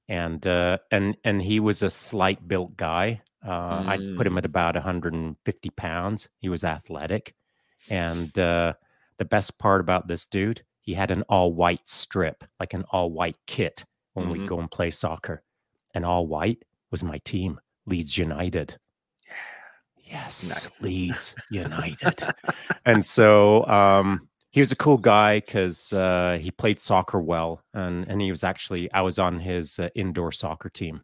[0.09, 3.21] and uh, and and he was a slight built guy.
[3.45, 6.27] Uh, I'd put him at about 150 pounds.
[6.39, 7.33] He was athletic,
[7.89, 8.73] and uh,
[9.19, 13.11] the best part about this dude, he had an all white strip, like an all
[13.11, 14.31] white kit when Mhm.
[14.31, 15.43] we go and play soccer.
[15.93, 18.79] And all white was my team, Leeds United.
[19.97, 20.81] Yes, Nice.
[20.81, 22.23] Leeds United.
[22.85, 28.07] and so um, he was a cool guy because uh, he played soccer well, and
[28.07, 31.01] and he was actually I was on his uh, indoor soccer team,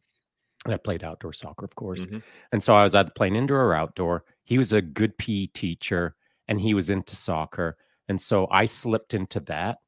[0.63, 2.05] and I played outdoor soccer, of course.
[2.05, 2.23] Mhm.
[2.53, 4.23] And so I was either playing indoor or outdoor.
[4.45, 6.15] He was a good PE teacher,
[6.47, 7.75] and he was into soccer,
[8.13, 9.79] and so I slipped into that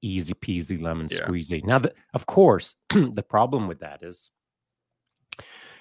[0.00, 1.18] easy peasy lemon Yeah.
[1.18, 1.62] squeezy.
[1.62, 4.30] Now, the, of course, the problem with that is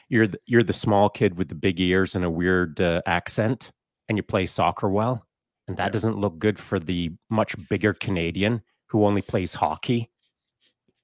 [0.09, 3.71] you're the, you're the small kid with the big ears and a weird uh, accent,
[4.09, 5.25] and you play soccer well,
[5.69, 5.91] and that Yeah.
[5.91, 10.11] doesn't look good for the much bigger Canadian who only plays hockey,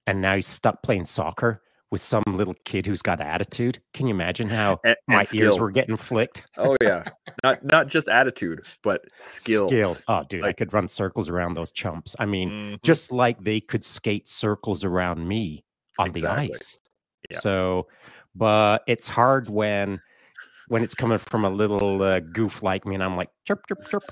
[0.05, 3.81] and now he's stuck playing soccer with some little kid who's got attitude.
[3.93, 6.45] Can you imagine how And, my and ears were getting flicked?
[6.57, 7.03] Oh yeah,
[7.43, 9.67] not not just attitude, but skill.
[9.67, 10.03] Skilled.
[10.07, 12.15] Oh, dude, I could run circles around those chumps.
[12.19, 12.81] I mean, Mhm.
[12.83, 15.63] just like they could skate circles around me
[15.97, 16.79] on the ice.
[17.29, 17.37] Yeah.
[17.39, 17.87] So,
[18.35, 19.99] but it's hard when
[20.67, 23.89] when it's coming from a little uh, goof like me, and I'm like chirp chirp
[23.89, 24.03] chirp.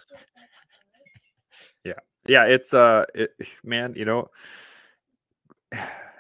[1.84, 1.94] Yeah,
[2.28, 3.32] yeah it's uh it,
[3.64, 4.30] man you know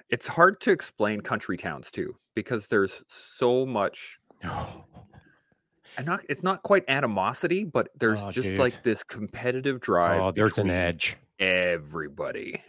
[0.09, 6.63] it's hard to explain country towns too because there's so much and not it's not
[6.63, 8.59] quite animosity but there's Oh, just dude.
[8.59, 11.17] like this competitive drive oh, there's an edge.
[11.39, 12.61] everybody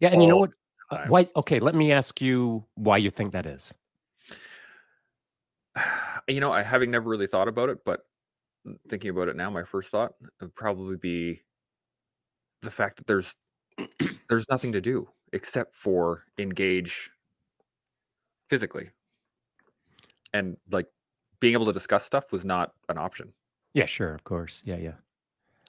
[0.00, 0.50] Yeah, and you know what?
[0.90, 1.08] Uh, time.
[1.10, 1.28] Why?
[1.36, 3.74] Okay, let me ask you why you think that is.
[6.28, 8.00] you know i having never really thought about it but
[8.88, 11.40] thinking about it now my first thought would probably be
[12.62, 13.34] the fact that there's
[14.28, 17.10] there's nothing to do except for engage
[18.50, 18.90] physically
[20.32, 20.86] and like
[21.40, 23.32] being able to discuss stuff was not an option
[23.74, 24.62] Yeah, sure, of course.
[24.64, 24.92] Yeah, yeah.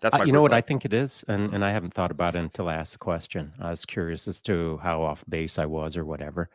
[0.02, 2.36] that's Uh, you know what I think it is, and and I haven't thought about
[2.36, 3.54] it until I asked the question.
[3.60, 6.50] I was curious as to how off base I was or whatever.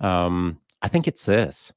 [0.00, 1.72] Um, I think it's this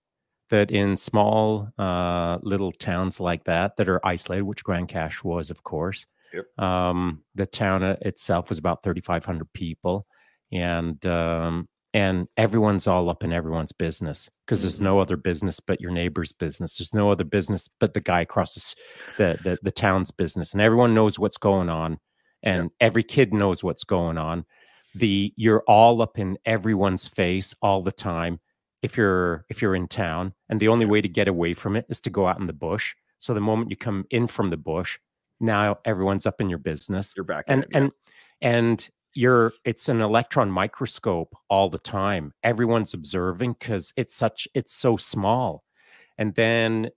[0.50, 5.52] that in small uh, little towns like that that are isolated, which Grand Cache was,
[5.52, 6.08] of course.
[6.34, 6.60] Yep.
[6.60, 10.08] Um, the town uh, itself was about thirty five hundred people,
[10.52, 14.84] and um, and everyone's all up in everyone's business because there's Mhm.
[14.84, 16.78] no other business but your neighbor's business.
[16.78, 18.76] There's no other business but the guy across
[19.18, 22.00] the, the the town's business, and everyone knows what's going on,
[22.44, 24.46] and every kid knows what's going on.
[24.96, 28.40] The you're all up in everyone's face all the time
[28.82, 31.86] if you're if you're in town, and the only way to get away from it
[31.90, 32.96] is to go out in the bush.
[33.20, 34.98] So the moment you come in from the bush,
[35.40, 37.78] now everyone's up in your business you're back and it, yeah.
[37.78, 37.92] and
[38.42, 44.74] and you're it's an electron microscope all the time everyone's observing because it's such it's
[44.74, 45.64] so small
[46.18, 46.90] and then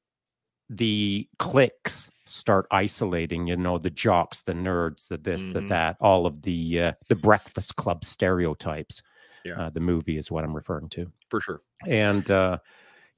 [0.68, 5.68] the clicks start isolating you know the jocks the nerds the this the Mhm.
[5.68, 9.02] that all of the uh, the breakfast club stereotypes
[9.44, 9.54] Yeah.
[9.66, 12.58] uh, the movie is what i'm referring to for sure and uh,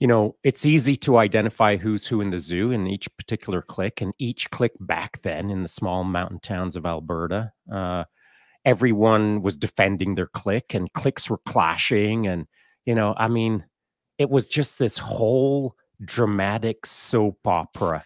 [0.00, 4.00] you know it's easy to identify who's who in the zoo in each particular clique
[4.00, 8.04] and each clique back then in the small mountain towns of alberta uh,
[8.64, 12.46] everyone was defending their clique and cliques were clashing and
[12.86, 13.64] you know i mean
[14.18, 15.74] it was just this whole
[16.04, 18.04] dramatic soap opera.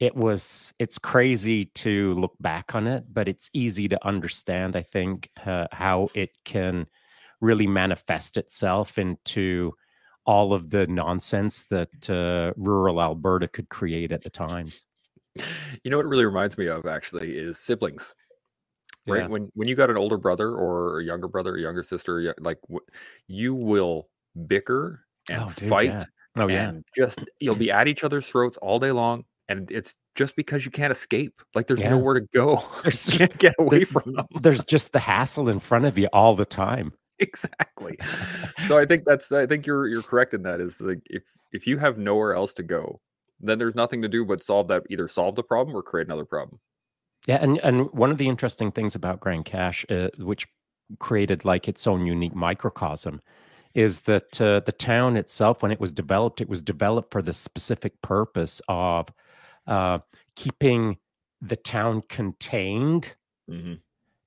[0.00, 4.80] It was it's crazy to look back on it but it's easy to understand i
[4.80, 6.86] think uh, how it can
[7.40, 9.74] really manifest itself into
[10.26, 14.84] all of the nonsense that uh, rural alberta could create at the times.
[15.82, 18.14] You know what it really reminds me of actually is siblings
[19.10, 19.22] right?
[19.22, 19.26] Yeah.
[19.28, 22.58] when when you got an older brother or a younger brother or younger sister like
[23.26, 24.08] you will
[24.46, 26.04] bicker and Oh, dude, fight yeah.
[26.38, 26.68] oh yeah.
[26.70, 30.64] and just you'll be at each other's throats all day long and it's just because
[30.64, 31.40] you can't escape.
[31.54, 31.90] Like there's Yeah.
[31.90, 32.56] nowhere to go.
[32.82, 34.26] There's- you can't get away from them.
[34.40, 36.92] there's just the hassle in front of you all the time.
[37.20, 37.98] Exactly.
[38.66, 41.66] So i think that's i think you're you're correct in that is like if if
[41.66, 42.98] you have nowhere else to go
[43.40, 46.24] then there's nothing to do but solve that either solve the problem or create another
[46.24, 46.58] problem
[47.30, 50.48] Yeah, and and one of the interesting things about Grand Cache, uh, which
[50.98, 53.20] created like its own unique microcosm,
[53.74, 57.32] is that uh, the town itself, when it was developed, it was developed for the
[57.32, 59.06] specific purpose of
[59.68, 60.00] uh,
[60.34, 60.98] keeping
[61.40, 63.14] the town contained
[63.48, 63.74] hmm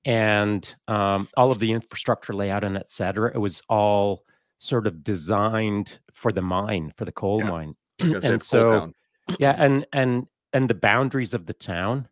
[0.06, 3.32] and um, all of the infrastructure layout and et cetera.
[3.34, 4.24] It was all
[4.58, 7.50] sort of designed for the mine, for the coal Yeah.
[7.50, 7.76] mine.
[8.00, 8.92] I was gonna say and so,
[9.38, 12.08] yeah, and and and the boundaries of the town,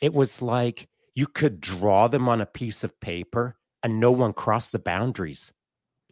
[0.00, 4.32] it was like you could draw them on a piece of paper, and no one
[4.32, 5.52] crossed the boundaries.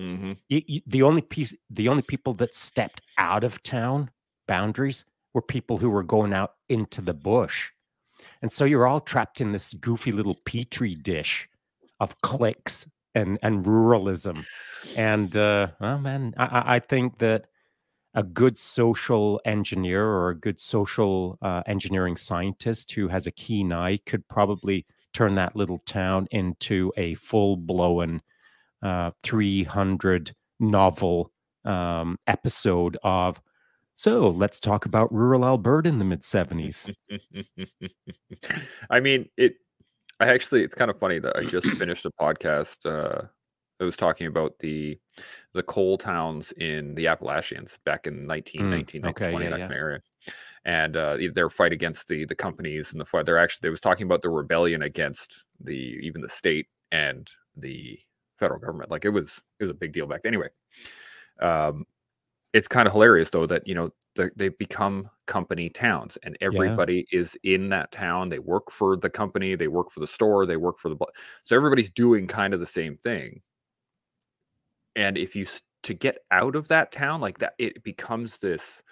[0.00, 0.36] Mhm.
[0.48, 4.10] You, you, the only piece, the only people that stepped out of town
[4.48, 7.70] boundaries were people who were going out into the bush,
[8.42, 11.48] and so you're all trapped in this goofy little petri dish
[12.00, 14.44] of cliques and and ruralism.
[14.96, 17.46] And uh, well, man, I- I think that
[18.14, 23.72] a good social engineer or a good social uh, engineering scientist who has a keen
[23.72, 28.20] eye could probably turn that little town into a full blown
[28.83, 31.33] uh, 300 novel
[31.64, 33.40] um, episode of.
[33.96, 36.94] So let's talk about rural Alberta in the mid 70s.
[38.90, 39.57] I mean, it.
[40.20, 42.87] I actually, it's kind of funny that I just finished a podcast.
[42.87, 43.27] Uh,
[43.80, 44.98] it was talking about the
[45.52, 49.66] the coal towns in the Appalachians back in 1919, Mm, okay, 1920, yeah, that yeah.
[49.66, 50.00] kind of area,
[50.64, 53.26] and uh, their fight against the the companies and the fight.
[53.26, 57.98] They're actually they was talking about the rebellion against the even the state and the
[58.38, 58.90] federal government.
[58.90, 60.34] Like it was it was a big deal back then.
[60.34, 60.48] Anyway,
[61.40, 61.87] um,
[62.52, 63.90] it's kind of hilarious though that you know
[64.37, 69.56] they've become company towns and everybody is in that town they work for the company
[69.56, 70.96] they work for the store they work for the
[71.42, 73.42] so everybody's doing kind of the same thing
[74.96, 75.46] and if you
[75.83, 78.83] to get out of that town like that it becomes this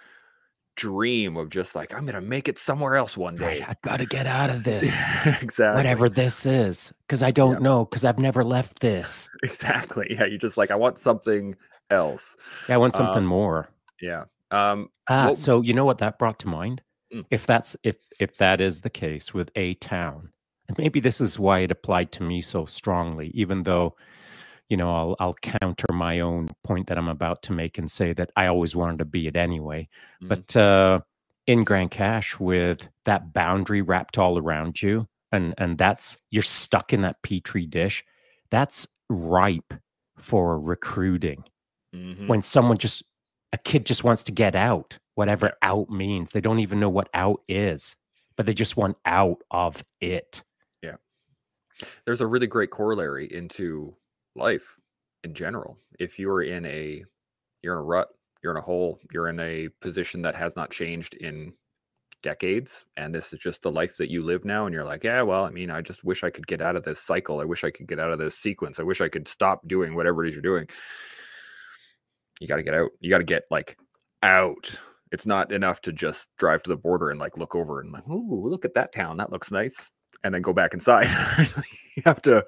[0.75, 4.25] dream of just like i'm gonna make it somewhere else one day I gotta get
[4.25, 5.01] out of this,
[5.41, 9.29] exactly whatever this is, because I don't know, because I've never left this.
[9.43, 11.55] exactly yeah you just like i want something
[11.91, 12.35] else
[12.67, 13.69] Yeah, I want something Um, more.
[14.01, 16.81] yeah um Ah, what- so you know what that brought to mind?
[17.13, 17.25] Mm.
[17.29, 20.29] If that's if if that is the case with a town,
[20.67, 23.95] and maybe this is why it applied to me so strongly, even though,
[24.73, 28.11] you know, I'll I'll counter my own point that I'm about to make and say
[28.13, 29.87] that I always wanted to be it anyway.
[30.23, 30.27] Mhm.
[30.29, 31.01] But uh
[31.45, 36.91] in Grand Cache with that boundary wrapped all around you, and and that's you're stuck
[36.91, 38.03] in that petri dish,
[38.49, 39.75] that's ripe
[40.17, 41.43] for recruiting
[41.95, 42.27] Mhm.
[42.27, 43.03] when someone just
[43.51, 47.09] a kid just wants to get out whatever out means they don't even know what
[47.13, 47.95] out is
[48.35, 50.43] but they just want out of it
[50.81, 50.95] yeah
[52.05, 53.95] there's a really great corollary into
[54.35, 54.77] life
[55.23, 55.77] in general.
[55.99, 57.03] If you're in a
[57.61, 58.09] you're in a rut,
[58.43, 61.53] you're in a hole, you're in a position that has not changed in
[62.21, 65.21] decades and this is just the life that you live now and you're like, yeah,
[65.21, 67.39] well, I mean, I just wish I could get out of this cycle.
[67.39, 68.79] I wish I could get out of this sequence.
[68.79, 70.67] I wish I could stop doing whatever it is you're doing.
[72.39, 72.89] You got to get out.
[72.99, 73.77] You got to get like
[74.23, 74.79] out.
[75.11, 78.03] It's not enough to just drive to the border and like look over and like,
[78.09, 79.17] oh, look at that town.
[79.17, 79.75] That looks nice
[80.23, 81.07] and then go back inside.
[81.95, 82.43] you have to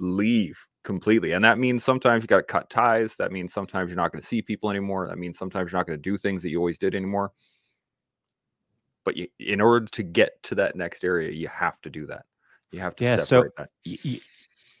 [0.00, 1.32] leave completely.
[1.32, 3.14] And that means sometimes you got to cut ties.
[3.16, 5.06] That means sometimes you're not going to see people anymore.
[5.06, 7.30] That means sometimes you're not going to do things that you always did anymore.
[9.04, 12.24] But you, in order to get to that next area, you have to do that.
[12.72, 14.20] You have to Yeah, so- separate that.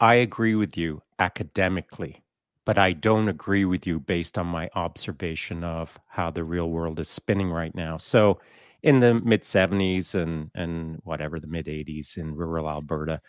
[0.00, 2.22] I agree with you academically
[2.64, 7.00] but i don't agree with you based on my observation of how the real world
[7.00, 8.38] is spinning right now so
[8.84, 13.20] in the mid 70s and and whatever the mid 80s in rural alberta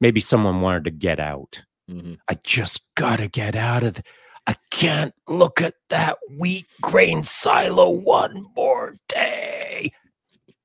[0.00, 2.18] maybe someone wanted to get out Mhm.
[2.28, 3.94] I just gotta get out of.
[3.94, 4.04] th-
[4.48, 9.92] I can't look at that wheat grain silo one more day.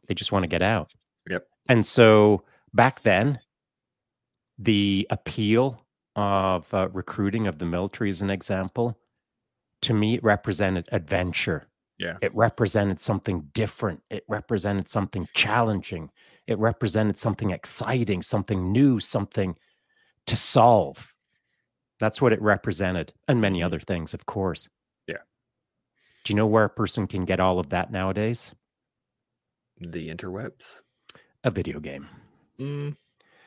[0.08, 0.92] They just want to get out.
[1.30, 1.48] Yep.
[1.68, 3.40] And so back then,
[4.60, 5.84] the appeal
[6.16, 8.98] of uh, recruiting of the military, as an example,
[9.84, 11.68] to me, it represented adventure.
[11.98, 12.18] Yeah.
[12.22, 14.02] It represented something different.
[14.10, 16.12] It represented something challenging.
[16.48, 19.56] It represented something exciting, something new, something
[20.28, 21.11] to solve.
[22.02, 23.66] That's what it represented, and many Mhm.
[23.66, 24.68] other things, of course.
[25.08, 25.22] Yeah.
[26.24, 28.56] Do you know where a person can get all of that nowadays?
[29.80, 30.82] The interwebs.
[31.44, 32.08] A video game.
[32.60, 32.98] Mm,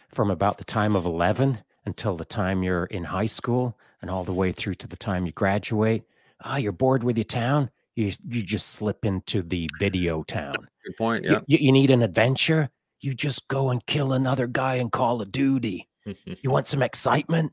[0.08, 4.22] From about the time of 11 until the time you're in high school and all
[4.22, 6.04] the way through to the time you graduate.
[6.40, 7.70] Ah, you're bored with your town?
[7.96, 10.54] You, you just slip into the video town.
[10.84, 11.24] good point.
[11.24, 11.40] Yeah.
[11.48, 12.70] You, you need an adventure?
[13.00, 15.88] You just go and kill another guy in Call of Duty.
[16.42, 17.52] You want some excitement?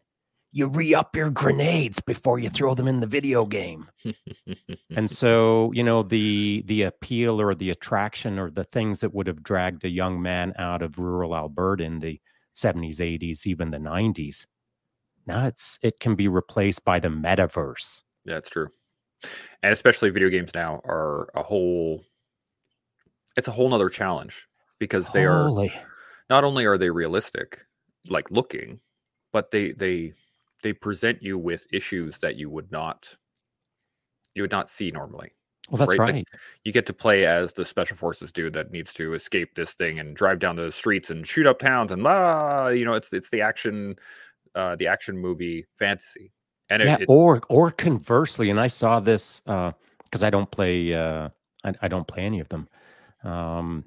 [0.53, 3.87] You re up your grenades before you throw them in the video game.
[4.95, 9.27] And so, you know, the the appeal or the attraction or the things that would
[9.27, 12.19] have dragged a young man out of rural Alberta in the
[12.53, 14.45] 70s, 80s, even the 90s.
[15.25, 18.01] Now it's it can be replaced by the metaverse.
[18.25, 18.67] Yeah, it's true.
[19.63, 22.03] And especially video games now are a whole
[23.37, 24.47] it's a whole nother challenge
[24.79, 25.71] because they are Holy.
[26.29, 27.63] not only are they realistic,
[28.09, 28.81] like looking,
[29.31, 30.13] but they they
[30.61, 33.15] they present you with issues that you would not
[34.35, 35.33] you would not see normally.
[35.69, 36.27] Well, that's right, right.
[36.63, 39.99] You get to play as the special forces dude that needs to escape this thing
[39.99, 43.29] and drive down the streets and shoot up towns and ah, you know, it's it's
[43.29, 43.95] the action
[44.55, 46.31] uh the action movie fantasy.
[46.69, 50.93] And it, yeah, it- or or conversely, and I saw this because I don't play
[50.93, 51.29] uh,
[51.63, 52.67] I, I don't play any of them.
[53.23, 53.85] Um,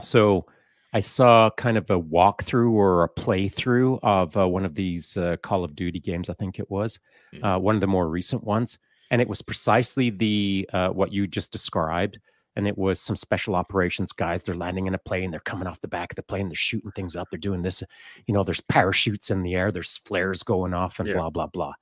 [0.00, 0.46] so
[0.94, 5.36] I saw kind of a walkthrough or a playthrough of uh, one of these uh,
[5.42, 6.30] Call of Duty games.
[6.30, 7.00] I think it was
[7.34, 7.44] Mhm.
[7.56, 8.78] uh, one of the more recent ones,
[9.10, 12.18] and it was precisely the uh, what you just described.
[12.56, 14.44] And it was some special operations guys.
[14.44, 15.32] They're landing in a plane.
[15.32, 16.48] They're coming off the back of the plane.
[16.48, 17.26] They're shooting things up.
[17.28, 17.82] They're doing this.
[18.28, 19.72] You know, there's parachutes in the air.
[19.72, 21.14] There's flares going off, and Yeah.
[21.16, 21.72] blah blah blah.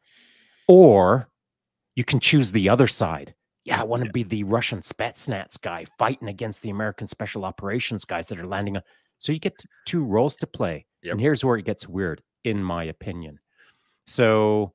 [0.68, 1.28] Or
[1.94, 3.34] you can choose the other side.
[3.64, 4.12] Yeah, I want to Yeah.
[4.12, 8.78] be the Russian Spetsnaz guy fighting against the American special operations guys that are landing
[8.78, 8.82] on.
[9.22, 10.84] So you get two roles to play.
[11.04, 11.12] Yep.
[11.12, 13.38] And here's where it gets weird, in my opinion.
[14.04, 14.72] So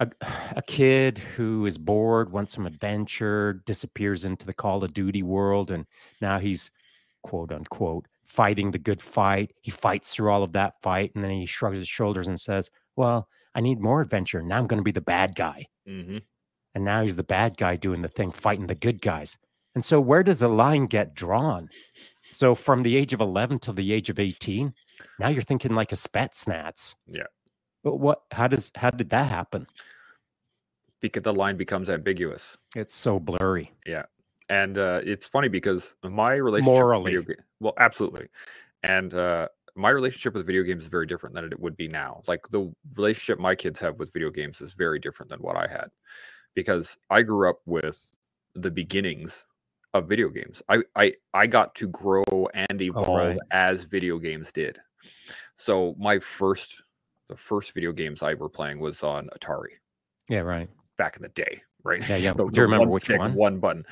[0.00, 0.08] a,
[0.54, 5.70] a kid who is bored, wants some adventure, disappears into the Call of Duty world,
[5.70, 5.86] and
[6.20, 6.70] now he's
[7.22, 9.54] quote unquote fighting the good fight.
[9.62, 12.70] He fights through all of that fight, and then he shrugs his shoulders and says,
[12.96, 14.42] Well, I need more adventure.
[14.42, 15.68] Now I'm going to be the bad guy.
[15.88, 16.20] Mhm.
[16.74, 19.38] And now he's the bad guy doing the thing, fighting the good guys.
[19.76, 21.68] And so, where does the line get drawn?
[22.30, 24.74] So, from the age of 11 till the age of 18,
[25.18, 26.94] now you're thinking like a Spetsnaz.
[27.06, 27.24] Yeah.
[27.84, 29.66] But what, how does, how did that happen?
[31.00, 32.56] because the line becomes ambiguous.
[32.74, 33.72] It's so blurry.
[33.86, 34.04] Yeah.
[34.48, 37.04] And uh, it's funny because my relationship with Morally.
[37.12, 38.28] video ga- well absolutely
[38.82, 42.22] and uh, my relationship with video games is very different than it would be now
[42.28, 45.66] like the relationship my kids have with video games is very different than what i
[45.66, 45.88] had
[46.54, 48.14] because i grew up with
[48.54, 49.44] the beginnings
[49.98, 52.24] of video games i i, I got to grow
[52.54, 53.38] and evolve Oh, right.
[53.50, 54.78] as video games did
[55.56, 56.82] so my first
[57.28, 59.74] the first video games i were playing was on atari
[60.28, 60.68] Yeah, right.
[60.98, 62.06] back in the day, right?
[62.08, 62.32] Yeah, yeah.
[62.36, 63.34] The- Do you remember one which stick, one?
[63.34, 63.84] One button.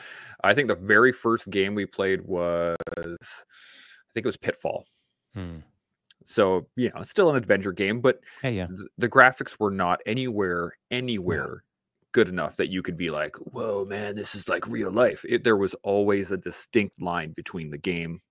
[0.43, 4.85] I think the very first game we played was, I think it was Pitfall.
[5.35, 5.59] Hmm.
[6.27, 8.67] So you know, still an adventure game, but Yeah, yeah.
[8.67, 11.63] th- the graphics were not anywhere anywhere
[12.15, 15.45] good enough that you could be like, "Whoa, man, this is like real life." It,
[15.45, 18.23] there was always a distinct line between the game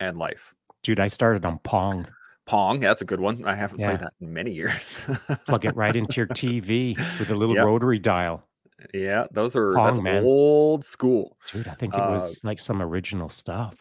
[0.00, 0.54] and life.
[0.82, 2.06] Dude, I started on Pong.
[2.46, 3.44] Pong, that's a good one.
[3.46, 3.88] I haven't Yeah.
[3.90, 4.72] played that in many years.
[5.46, 7.64] Plug it right into your TV with a little Yep.
[7.64, 8.46] rotary dial.
[8.94, 10.24] yeah, those are Pong, that's man.
[10.24, 11.36] old school.
[11.52, 13.76] Dude, I think it Uh, was like some original stuff.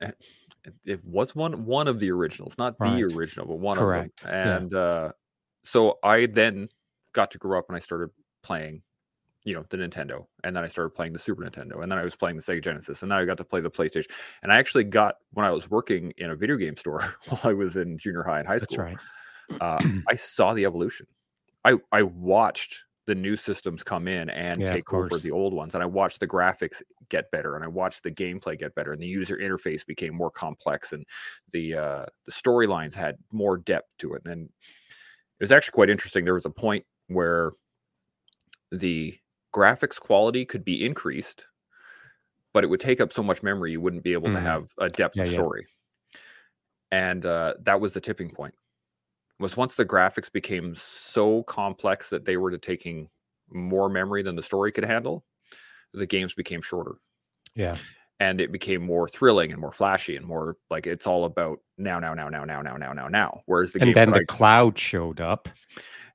[0.00, 0.16] it-
[0.86, 2.96] it was one one of the originals, not Right.
[3.06, 4.44] the original, but one Correct, of yeah.
[4.44, 4.62] them.
[4.64, 5.12] And uh,
[5.64, 6.68] so I then
[7.12, 8.10] got to grow up and I started
[8.44, 8.82] playing,
[9.44, 12.04] you know, the Nintendo, and then I started playing the Super Nintendo, and then I
[12.04, 14.10] was playing the Sega Genesis, and then I got to play the PlayStation.
[14.42, 17.54] And I actually got when I was working in a video game store while I
[17.54, 18.78] was in junior high and high That's school.
[18.78, 18.98] right.
[19.60, 21.06] Uh, I saw the evolution.
[21.64, 25.74] I I watched the new systems come in and Yeah, take over the old ones,
[25.74, 29.02] and I watched the graphics get better, and I watched the gameplay get better, and
[29.02, 31.06] the user interface became more complex, and
[31.52, 34.22] the uh, the storylines had more depth to it.
[34.26, 36.24] And it was actually quite interesting.
[36.24, 37.52] There was a point where
[38.74, 39.18] the
[39.54, 41.46] graphics quality could be increased,
[42.52, 44.40] but it would take up so much memory you wouldn't be able to Mhm.
[44.40, 45.28] have a depth Yeah, of yeah.
[45.28, 45.66] story.
[46.90, 48.54] And uh, that was the tipping point.
[49.40, 53.10] Was once the graphics became so complex that they were to taking
[53.50, 55.26] more memory than the story could handle,
[55.94, 56.96] the games became shorter
[57.54, 57.78] Yeah.
[58.20, 61.98] And it became more thrilling and more flashy and more like it's all about now,
[61.98, 63.42] now, now, now, now, now, now, now, now.
[63.46, 65.48] Whereas the and then the I- cloud showed up,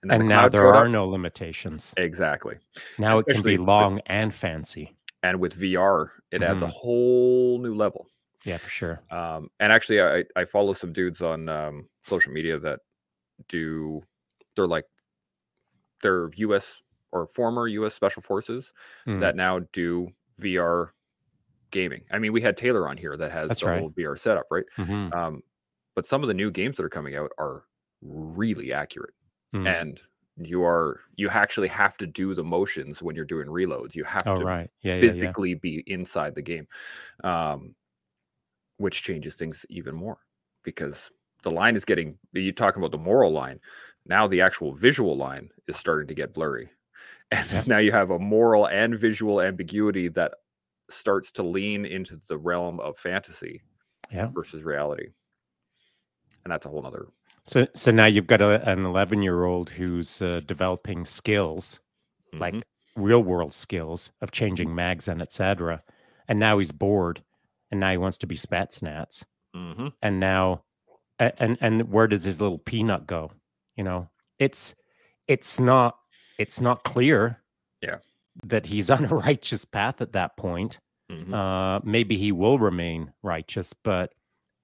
[0.02, 0.92] and, and the now there are up.
[0.92, 1.94] no limitations.
[1.98, 2.58] exactly.
[2.98, 4.96] Now it can especially be with- long and fancy.
[5.22, 6.72] And with VR, it adds a Mhm.
[6.72, 8.08] whole new level.
[8.46, 9.02] Yeah, for sure.
[9.12, 12.80] Um, and actually, I, I follow some dudes on um, social media that
[13.50, 14.02] do,
[14.56, 14.86] they're like,
[16.02, 16.82] they're US
[17.12, 18.72] or former US Special Forces
[19.06, 20.08] Mm, that now do
[20.42, 20.92] VR
[21.72, 22.06] gaming.
[22.12, 23.70] I mean, we had Taylor on here that has That's the right.
[23.70, 24.66] whole VR setup, right?
[24.78, 25.44] mhm, Um,
[25.96, 27.66] but some of the new games that are coming out are
[28.02, 29.14] really accurate,
[29.54, 29.76] mm.
[29.78, 30.02] and
[30.38, 33.96] you are you actually have to do the motions when you're doing reloads.
[33.96, 34.70] You have Oh, to right.
[34.82, 35.34] Yeah, yeah, yeah.
[35.34, 36.68] physically be inside the game,
[37.24, 37.76] um,
[38.78, 40.20] which changes things even more
[40.64, 41.12] because
[41.44, 42.18] the line is getting.
[42.34, 43.60] You talking about the moral line?
[44.06, 46.70] Now the actual visual line is starting to get blurry,
[47.32, 47.68] and Yep.
[47.68, 50.36] now you have a moral and visual ambiguity that
[50.90, 53.62] starts to lean into the realm of fantasy
[54.12, 54.28] Yeah.
[54.34, 55.08] versus reality,
[56.44, 57.08] and that's a whole nother.
[57.46, 61.80] So, so now you've got a, an 11 year old who's uh, developing skills,
[62.34, 62.64] like Mhm.
[62.96, 65.82] real world skills of changing mags and etc.
[66.28, 67.24] And now he's bored.
[67.72, 69.26] and now he wants to be Spetsnaz.
[69.56, 69.90] Mm-hmm.
[70.02, 70.64] And now,
[71.20, 73.32] and and where does his little peanut go?
[73.76, 74.10] You know,
[74.40, 74.74] it's
[75.28, 75.98] it's not
[76.40, 77.44] it's not clear.
[77.82, 77.98] Yeah.
[78.44, 80.80] That he's on a righteous path at that point.
[81.12, 81.34] Mm-hmm.
[81.34, 84.14] Uh, maybe he will remain righteous, but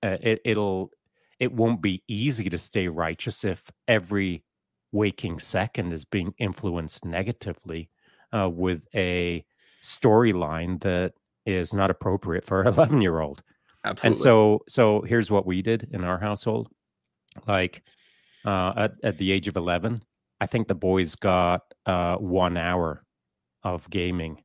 [0.03, 0.91] uh, it, it'll
[1.39, 4.43] it won't be easy to stay righteous if every
[4.91, 7.89] waking second is being influenced negatively
[8.32, 9.43] uh, with a
[9.84, 11.13] storyline that
[11.45, 13.43] is not appropriate for an 11 year old
[13.84, 14.07] Absolutely.
[14.07, 16.70] and so so here's what we did in our household
[17.47, 17.84] like
[18.45, 20.01] uh at, at the age of 11
[20.41, 23.03] i think the boys got uh one hour
[23.66, 24.41] of gaming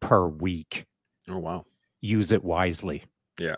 [0.00, 0.86] per week
[1.28, 1.64] oh wow.
[2.00, 3.02] use it wisely
[3.38, 3.56] Yeah.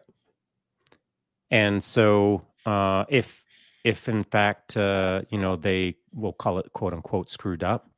[1.51, 3.45] and so uh if
[3.85, 7.91] if in fact uh you know they will call it quote unquote screwed up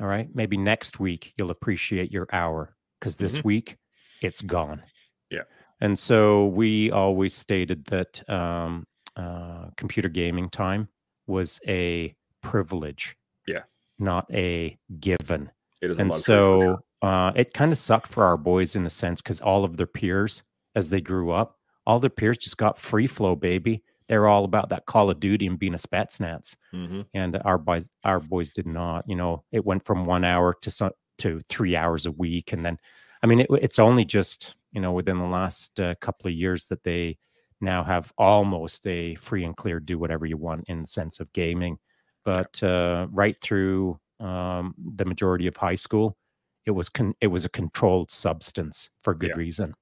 [0.00, 3.44] all right maybe next week you'll appreciate your hour because this Mhm.
[3.44, 3.76] week
[4.22, 4.82] it's gone
[5.30, 5.42] Yeah.
[5.80, 8.86] and so we always stated that um
[9.16, 10.88] uh computer gaming time
[11.26, 13.62] was a privilege Yeah.
[13.98, 15.50] not a given
[15.82, 16.78] It is and so sure.
[17.02, 19.86] uh, it kind of sucked for our boys in a sense because all of their
[19.86, 20.42] peers,
[20.74, 23.82] as they grew up, all their peers just got free flow, baby.
[24.08, 27.00] They're all about that Call of Duty and being a Spetsnaz, Mm-hmm.
[27.14, 29.04] and our boys, our boys did not.
[29.08, 32.64] You know, it went from one hour to some, to three hours a week, and
[32.64, 32.78] then,
[33.22, 36.66] I mean, it, it's only just you know within the last uh, couple of years
[36.66, 37.18] that they
[37.60, 41.32] now have almost a free and clear do whatever you want in the sense of
[41.32, 41.78] gaming,
[42.24, 46.16] but uh, right through um, the majority of high school,
[46.64, 49.36] it was con- it was a controlled substance for good Yeah.
[49.36, 49.74] reason.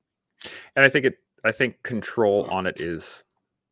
[0.76, 3.22] and i think it i think control on it is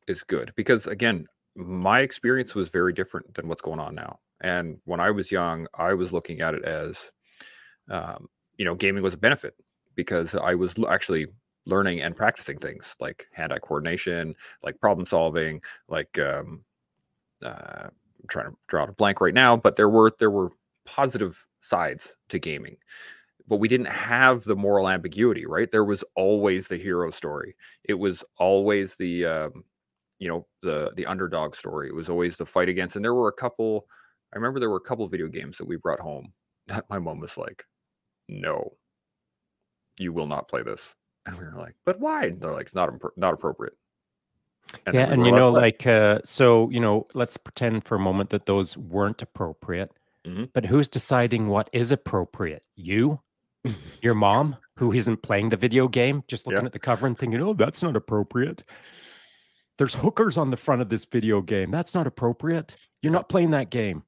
[0.09, 4.79] is good because again my experience was very different than what's going on now and
[4.85, 6.97] when i was young i was looking at it as
[7.91, 9.55] um, you know gaming was a benefit
[9.97, 11.27] because i was l- actually
[11.67, 16.65] learning and practicing things like hand-eye coordination like problem solving like um,
[17.45, 17.89] uh,
[18.23, 20.51] i'm trying to draw a blank right now but there were there were
[20.87, 22.77] positive sides to gaming
[23.49, 25.71] but we didn't have the moral ambiguity right?
[25.71, 27.57] There was always the hero story.
[27.85, 29.65] It was always the um,
[30.19, 31.89] you know the the underdog story.
[31.89, 33.87] It was always the fight against and there were a couple
[34.33, 36.33] i remember there were a couple video games that we brought home
[36.69, 37.65] that my mom was like
[38.29, 38.73] no
[39.99, 40.81] you will not play this.
[41.27, 42.27] And we were like but why?
[42.27, 43.75] And they're like it's not impro- not appropriate
[44.93, 48.47] yeah, and you know, like, uh, so you know, let's pretend for a moment that
[48.47, 49.93] those weren't appropriate.
[50.27, 50.51] Mhm.
[50.53, 52.63] But who's deciding what is appropriate?
[52.77, 53.21] You,
[54.03, 56.67] your mom, who isn't playing the video game, just looking Yeah.
[56.67, 58.63] at the cover and thinking, "Oh, that's not appropriate."
[59.79, 61.71] There's hookers on the front of this video game.
[61.71, 62.77] That's not appropriate.
[63.03, 64.05] You're not playing that game.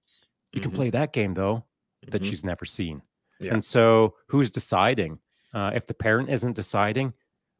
[0.52, 1.64] You can Mhm, play that game though
[2.08, 2.26] that mhm.
[2.26, 3.02] she's never seen.
[3.40, 3.54] Yeah.
[3.54, 5.18] And so, who's deciding?
[5.52, 7.12] Uh, if the parent isn't deciding,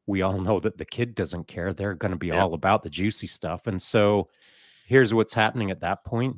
[0.07, 1.73] we all know that the kid doesn't care.
[1.73, 2.43] They're going to be Yeah.
[2.43, 3.67] all about the juicy stuff.
[3.67, 4.29] And so,
[4.87, 6.37] here's what's happening at that point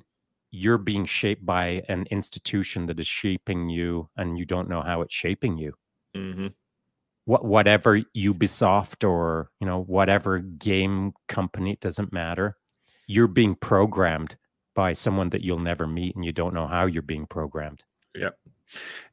[0.53, 5.03] you're being shaped by an institution that is shaping you, and you don't know how
[5.03, 5.75] it's shaping you.
[6.14, 6.55] Mhm.
[7.25, 12.57] What, whatever Ubisoft or you know whatever game company, it doesn't matter.
[13.09, 14.37] You're being programmed
[14.75, 17.83] by someone that you'll never meet, and you don't know how you're being programmed.
[18.14, 18.31] Yeah,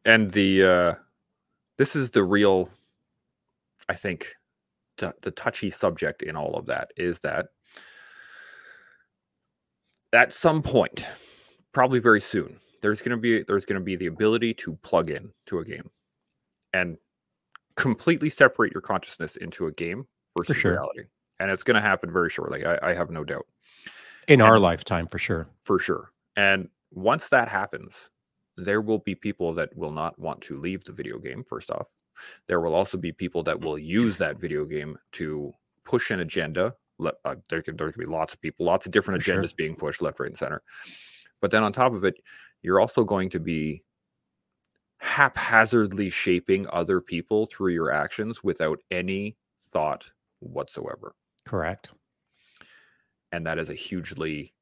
[0.06, 0.95] and the uh
[1.78, 2.70] this is the real
[3.89, 4.34] i think
[4.98, 7.48] t- the touchy subject in all of that is that
[10.14, 11.06] at some point
[11.72, 15.10] probably very soon there's going to be there's going to be the ability to plug
[15.10, 15.89] in to a game
[16.74, 16.98] and
[17.76, 20.06] completely separate your consciousness into a game
[20.38, 20.74] versus sure.
[20.74, 21.04] reality
[21.39, 23.46] and it's going to happen very shortly I, I have no doubt
[24.28, 25.48] In our lifetime, for sure.
[25.64, 26.12] for sure.
[26.36, 27.94] And once that happens,
[28.56, 31.88] there will be people that will not want to leave the video game, first off.
[32.47, 35.53] There will also be people that will use that video game to
[35.86, 36.76] push an agenda.
[36.99, 39.41] Let, uh, there, can, there can be lots of people, lots of different For sure.
[39.41, 40.61] agendas being pushed left, right, and center.
[41.41, 42.16] But then on top of it,
[42.61, 43.84] you're also going to be
[44.97, 50.05] haphazardly shaping other people through your actions without any thought
[50.39, 51.14] whatsoever
[51.45, 51.91] Correct.
[53.34, 54.53] and that is a hugely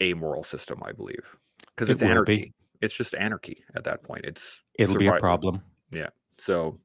[0.00, 1.36] amoral system, I believe,
[1.74, 2.12] because It it's will be.
[2.12, 2.52] anarchy.
[2.82, 4.24] It's just anarchy at that point.
[4.26, 5.60] It's It'll be a survival.
[5.94, 6.12] Problem.
[6.38, 6.78] So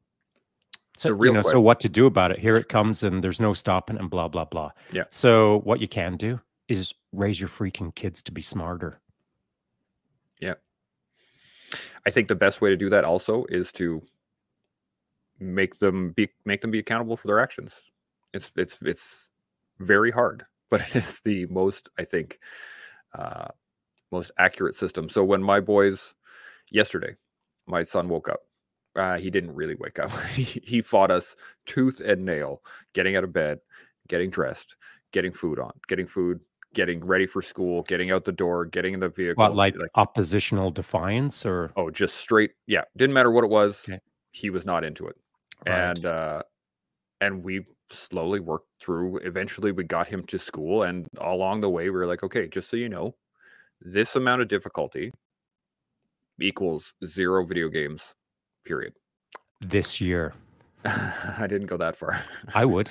[0.98, 2.40] So you know, so what to do about it?
[2.40, 4.72] Here it comes, and there's no stopping, and blah blah blah.
[4.92, 5.06] Yeah.
[5.12, 9.00] So what you can do is raise your freaking kids to be smarter.
[10.40, 10.56] Yeah.
[12.06, 14.02] I think the best way to do that also is to
[15.40, 17.74] make them be make them be accountable for their actions.
[18.34, 19.30] It's it's it's
[19.80, 22.40] very hard, but it is the most I think
[23.14, 23.48] uh,
[24.12, 25.10] most accurate system.
[25.10, 26.14] So when my boys
[26.72, 27.16] yesterday,
[27.68, 28.42] my son woke up
[28.96, 30.12] Uh, he didn't really wake up.
[30.34, 31.36] he, fought us
[31.66, 32.62] tooth and nail,
[32.94, 33.60] getting out of bed,
[34.08, 34.76] getting dressed,
[35.12, 36.40] getting food on, getting food,
[36.74, 39.42] getting ready for school, getting out the door, getting in the vehicle.
[39.42, 41.72] What, like, oppositional defiance or?
[41.76, 42.52] Oh, just straight.
[42.68, 42.84] Yeah.
[42.98, 43.84] Didn't matter what it was.
[43.88, 44.00] Okay.
[44.32, 45.16] He was not into it.
[45.66, 45.90] Right.
[45.90, 46.44] And, uh,
[47.22, 49.18] and we slowly worked through.
[49.18, 50.84] Eventually, we got him to school.
[50.84, 53.16] And along the way, we were like, okay, just so you know,
[53.82, 55.12] this amount of difficulty
[56.40, 58.14] equals zero video games,
[58.66, 58.94] period.
[59.62, 60.34] This year.
[60.86, 62.24] I didn't go that far.
[62.54, 62.90] I would.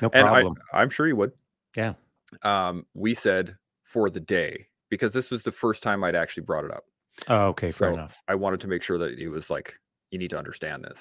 [0.00, 0.54] No and problem.
[0.72, 1.32] I, I'm sure you would.
[1.76, 1.94] Yeah.
[2.42, 6.64] Um, we said for the day because this was the first time I'd actually brought
[6.64, 6.84] it up.
[7.26, 8.16] Oh, okay, fair enough.
[8.28, 9.74] I wanted to make sure that he was like,
[10.12, 10.98] you need to understand this.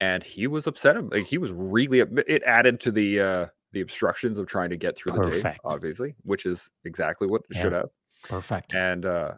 [0.00, 0.96] And he was upset.
[1.10, 2.00] Like he was really.
[2.00, 6.14] It added to the uh the obstructions of trying to get through the day, obviously,
[6.22, 7.62] which is exactly what it Yeah.
[7.62, 7.90] should have.
[8.24, 8.74] Perfect.
[8.74, 9.34] And uh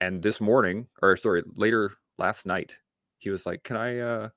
[0.00, 2.76] and this morning, or sorry, later last night,
[3.22, 4.28] he was like, "Can I uh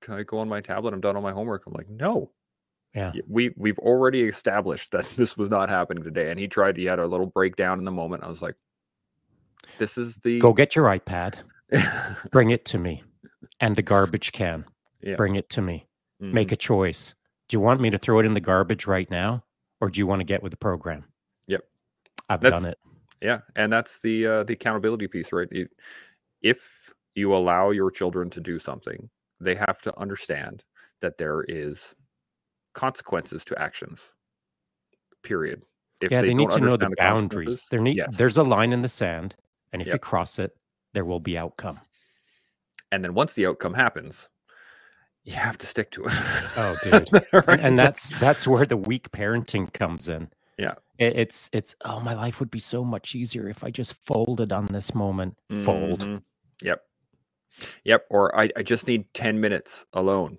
[0.00, 0.92] can I go on my tablet?
[0.92, 2.32] I'm done on my homework." I'm like, "No."
[2.94, 3.12] Yeah.
[3.28, 6.30] We we've already established that this was not happening today.
[6.30, 6.76] And he tried.
[6.76, 8.22] He had a little breakdown in the moment.
[8.24, 8.56] I was like,
[9.78, 11.36] "This is the Go get your iPad.
[12.30, 13.02] Bring it to me.
[13.60, 14.64] And the garbage can.
[15.00, 15.16] Yeah.
[15.16, 15.86] Bring it to me.
[16.22, 16.32] Mhm.
[16.32, 17.14] Make a choice.
[17.48, 19.44] Do you want me to throw it in the garbage right now?
[19.80, 21.04] Or do you want to get with the program?
[21.48, 21.64] Yep.
[22.28, 22.78] I've That's- done it.
[23.20, 25.48] Yeah, and that's the uh, the accountability piece, right?
[26.42, 26.81] If
[27.14, 29.10] you allow your children to do something,
[29.40, 30.64] they have to understand
[31.00, 31.94] that there is
[32.74, 34.00] consequences to actions.
[35.22, 35.62] Period.
[36.00, 37.62] If yeah, they, need to know the understand boundaries.
[37.70, 38.08] There need yes.
[38.16, 39.36] there's a line in the sand,
[39.72, 40.50] and if you cross it,
[40.94, 41.80] there will be outcome.
[42.90, 44.28] and then once the outcome happens,
[45.24, 46.12] you have to stick to it.
[46.56, 47.08] Oh, dude.
[47.46, 47.60] Right?
[47.60, 50.28] and that's that's where the weak parenting comes in.
[50.58, 50.74] Yeah.
[50.98, 54.52] It, it's it's oh my life would be so much easier if I just folded
[54.52, 55.36] on this moment.
[55.62, 56.04] Fold.
[56.04, 56.22] Mhm.
[56.62, 56.82] Yep.
[57.84, 58.06] Yep.
[58.10, 60.38] Or I, I just need 10 minutes alone.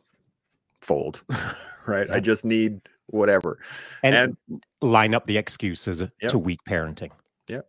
[0.81, 1.23] Fold.
[1.87, 2.09] right.
[2.09, 3.59] I just need whatever.
[4.03, 6.31] And, And- line up the excuses Yep.
[6.31, 7.11] to weak parenting.
[7.47, 7.61] Yeah.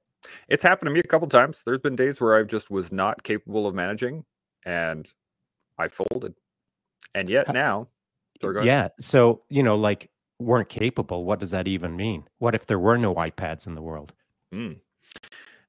[0.49, 1.63] It's happened to me a couple times.
[1.65, 4.25] There's been days where I just was not capable of managing
[4.65, 5.09] and
[5.79, 6.35] I folded.
[7.15, 7.89] And yet now,
[8.41, 8.67] sorry, go ahead.
[8.67, 8.89] Yeah.
[9.01, 11.25] So, you know, like weren't capable.
[11.25, 12.25] What does that even mean?
[12.39, 14.13] What if there were no iPads in the world?
[14.53, 14.79] Mm.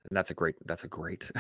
[0.10, 1.32] And that's a great, that's a great.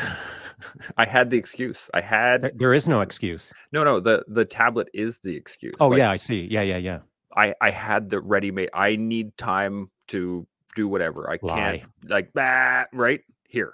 [0.97, 1.89] I had the excuse.
[1.93, 3.53] I had, There, is no excuse.
[3.71, 5.75] no, no, the, the tablet is the excuse.
[5.79, 6.47] Oh, Like, yeah, I see.
[6.49, 6.99] Yeah, yeah, yeah.
[7.35, 8.69] I I had the ready made.
[8.73, 11.29] I need time to do whatever.
[11.29, 13.73] I can't like that right here,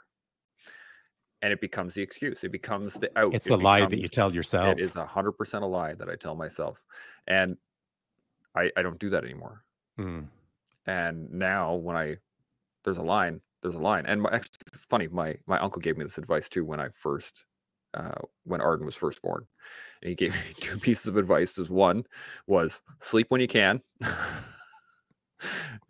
[1.41, 2.43] and it becomes the excuse.
[2.43, 3.33] It becomes the out.
[3.33, 4.77] It's It the lie that you tell yourself.
[4.77, 6.81] It is a hundred percent a lie that I tell myself,
[7.27, 7.57] and
[8.55, 9.63] I I don't do that anymore.
[9.99, 10.25] Mm.
[10.87, 12.17] And now when I
[12.83, 14.05] there's a line, there's a line.
[14.07, 15.07] And my, actually, funny.
[15.07, 17.45] My my uncle gave me this advice too when I first
[17.93, 19.47] uh, when Arden was first born,
[20.01, 21.57] and he gave me two pieces of advice.
[21.57, 22.03] Was one
[22.45, 23.81] was sleep when you can,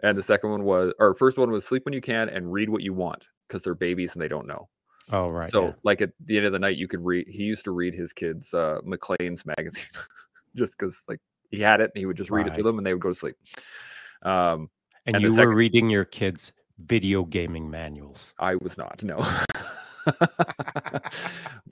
[0.04, 2.70] and the second one was or first one was sleep when you can and read
[2.70, 4.70] what you want because they're babies and they don't know.
[5.10, 5.52] Oh, right.
[5.52, 5.74] so yeah.
[5.84, 7.28] like at the end of the night, you could read.
[7.28, 9.84] He used to read his kids uh, Maclean's magazine
[10.56, 12.86] just because like he had it and he would just read it to them and
[12.88, 13.36] they would go to sleep.
[14.22, 14.70] Um,
[15.06, 16.54] and, and you were second- reading your kids'
[16.86, 18.34] video gaming manuals.
[18.40, 19.18] I was not, no.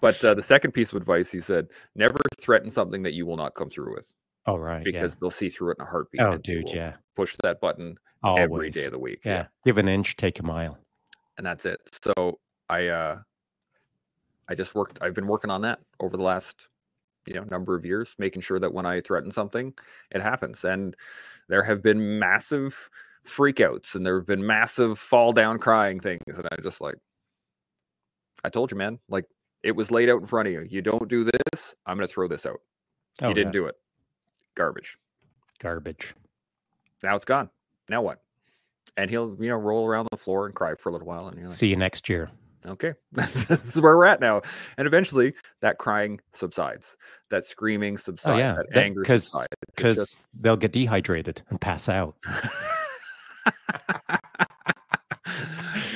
[0.02, 3.38] but uh, the second piece of advice, he said, never threaten something that you will
[3.38, 4.14] not come through with
[4.46, 4.84] Oh, right.
[4.84, 6.22] because they'll see through it in a heartbeat.
[6.22, 6.70] Oh, dude.
[6.72, 6.94] Yeah.
[7.16, 8.44] Push that button Always.
[8.44, 9.22] every day of the week.
[9.26, 9.48] yeah.
[9.66, 10.78] Give an inch, take a mile.
[11.38, 11.80] And that's it.
[12.04, 12.40] So
[12.70, 13.20] I, uh,
[14.48, 16.68] I just worked, I've been working on that over the last,
[17.28, 19.74] you know, number of years, making sure that when I threaten something,
[20.12, 20.64] it happens.
[20.64, 20.96] And
[21.48, 22.90] there have been massive
[23.30, 26.22] freakouts and there have been massive fall down crying things.
[26.28, 26.96] And I just like,
[28.44, 29.26] I told you, man, like
[29.64, 30.66] it was laid out in front of you.
[30.70, 32.60] You don't do this, I'm going to throw this out.
[33.22, 33.60] Oh, you didn't yeah.
[33.62, 33.76] do it.
[34.56, 34.98] Garbage.
[35.60, 36.14] Garbage.
[37.04, 37.50] Now it's gone.
[37.90, 38.22] Now what?
[38.98, 41.28] And he'll, you know, roll around the floor and cry for a little while.
[41.28, 42.30] And you're like, See you next year.
[42.66, 44.42] okay, this is where we're at now.
[44.78, 46.96] And eventually that crying subsides,
[47.30, 48.56] that screaming oh, subsides, Oh, yeah.
[48.56, 49.48] that, That- anger subsides.
[49.76, 52.16] Because they'll get dehydrated and pass out.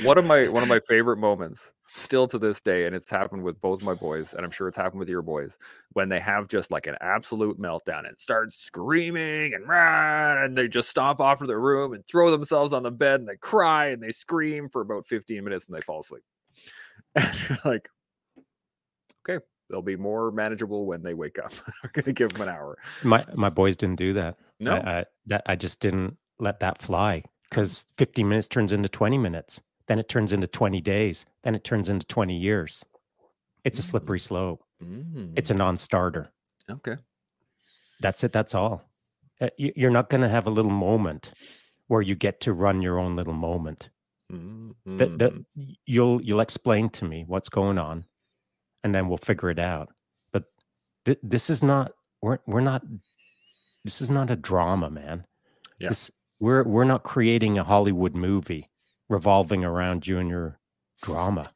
[0.03, 3.43] one of my one of my favorite moments still to this day and it's happened
[3.43, 5.57] with both my boys and i'm sure it's happened with your boys
[5.93, 10.67] when they have just like an absolute meltdown and start screaming and rah, and they
[10.67, 13.87] just stomp off to their room and throw themselves on the bed and they cry
[13.87, 16.23] and they scream for about 15 minutes and they fall asleep.
[17.15, 17.89] And you're like
[19.27, 21.53] okay they'll be more manageable when they wake up.
[21.93, 22.77] Going to give them an hour.
[23.03, 24.37] My my boys didn't do that.
[24.59, 24.73] no.
[24.73, 27.23] I, I, that I just didn't let that fly
[27.53, 29.61] because 15 minutes turns into 20 minutes.
[29.87, 31.25] Then it turns into 20 days.
[31.43, 32.83] Then it turns into 20 years.
[33.63, 33.85] It's a Mm.
[33.85, 34.63] slippery slope.
[35.35, 36.31] It's a Mm, non-starter.
[36.69, 36.97] okay.
[37.99, 38.33] That's it.
[38.33, 38.89] That's all.
[39.39, 41.31] Uh, You're not going to have a little moment
[41.87, 43.89] where you get to run your own little moment.
[44.29, 48.05] That that Mm, you'll you'll explain to me what's going on,
[48.83, 49.93] and then we'll figure it out.
[50.31, 50.45] But
[51.05, 52.83] th- this is not we're we're not
[53.83, 55.27] this is not a drama, man.
[55.77, 55.89] Yeah.
[55.89, 56.09] This
[56.43, 58.69] we're we're not creating a Hollywood movie
[59.07, 60.59] revolving around junior
[61.01, 61.49] drama.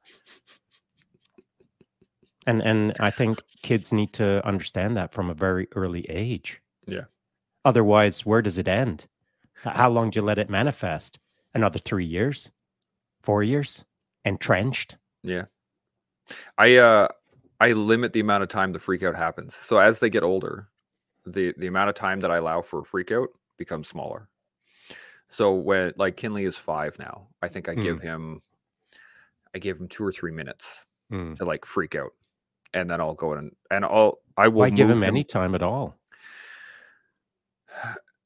[2.46, 6.62] And and I think kids need to understand that from a very early age.
[6.86, 7.06] Yeah.
[7.66, 9.08] Otherwise, where does it end?
[9.56, 11.20] How long do you let it manifest?
[11.54, 12.50] Another three years?
[13.22, 13.84] Four years?
[14.24, 14.96] Entrenched?
[15.22, 15.46] Yeah.
[16.58, 17.10] I uh
[17.60, 19.54] I limit the amount of time the freak out happens.
[19.54, 20.70] So as they get older,
[21.26, 23.28] the the amount of time that I allow for a freak out
[23.58, 24.30] becomes smaller.
[25.30, 28.42] So when like Kinley is 5 now, I think I give him
[29.56, 30.66] I give him 2 or 3 minutes
[31.10, 31.36] Hmm.
[31.36, 32.12] to like freak out.
[32.74, 35.24] And then I'll go in and, and I'll I will Why give move him any
[35.24, 35.96] time at all?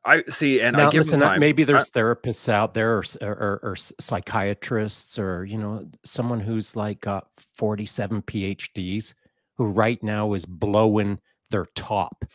[0.04, 1.40] I see and I now, give listen, him time.
[1.40, 6.40] maybe I- there's therapists out there or, or, or, or psychiatrists or, you know, someone
[6.40, 9.14] who's like got 47 PhDs
[9.58, 11.20] who right now is blowing
[11.52, 12.26] their top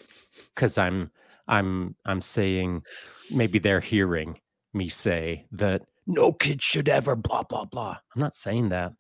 [0.54, 1.10] because I'm,
[1.48, 2.84] I'm, I'm saying
[3.32, 4.38] maybe they're hearing
[4.76, 7.98] me say that no kid should ever blah, blah, blah.
[8.14, 8.92] I'm not saying that.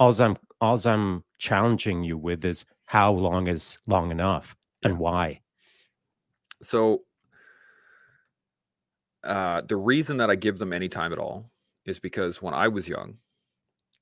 [0.00, 5.40] All I'm, all I'm challenging you with is how long is long enough and why?
[6.62, 7.02] So
[9.24, 11.50] uh, the reason that I give them any time at all
[11.84, 13.18] is because when I was young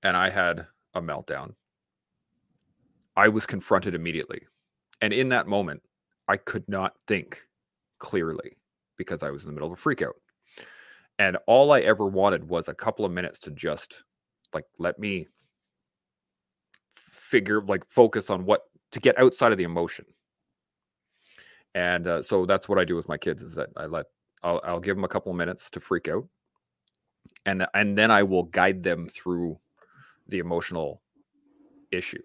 [0.03, 1.55] and I had a meltdown,
[3.17, 4.43] I was confronted immediately.
[5.01, 5.83] And in that moment,
[6.29, 7.43] I could not think
[7.99, 8.57] clearly
[8.97, 10.17] because I was in the middle of a freak out.
[11.19, 14.03] And all I ever wanted was a couple of minutes to just
[14.53, 15.29] like let me
[16.95, 18.63] figure, like focus on what
[18.93, 20.05] to get outside of the emotion
[21.77, 24.07] and uh, so that's what I do with my kids is that I let
[24.43, 26.27] I'll, I'll give them a couple of minutes to freak out,
[27.45, 29.61] and and then I will guide them through
[30.27, 31.03] the emotional
[31.93, 32.23] issue.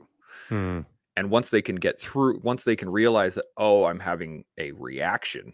[0.47, 0.79] Hmm.
[1.17, 4.71] And once they can get through, once they can realize that oh, I'm having a
[4.71, 5.51] reaction.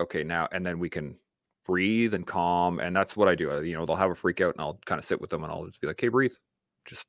[0.00, 1.19] Okay, now and then we can
[1.70, 3.50] breathe and calm, and that's what I do.
[3.50, 5.42] Uh, You know, they'll have a freak out, and I'll kind of sit with them,
[5.44, 6.34] and I'll just be like, "Hey, breathe,
[6.84, 7.06] just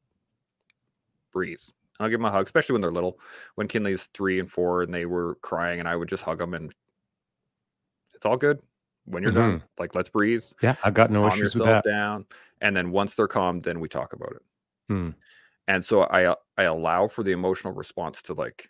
[1.32, 1.60] breathe."
[2.00, 3.20] And I'll give them a hug, especially when they're little.
[3.56, 6.54] When Kinley's three and four, and they were crying, and I would just hug them,
[6.54, 6.74] and
[8.14, 8.62] it's all good.
[9.06, 11.84] When you're done, like let's breathe, Yeah, I've got no calm issues with that.
[11.84, 12.28] down,
[12.62, 14.44] and then once they're calm, then we talk about it.
[14.90, 15.10] Hmm.
[15.68, 18.70] And so I uh, I allow for the emotional response to like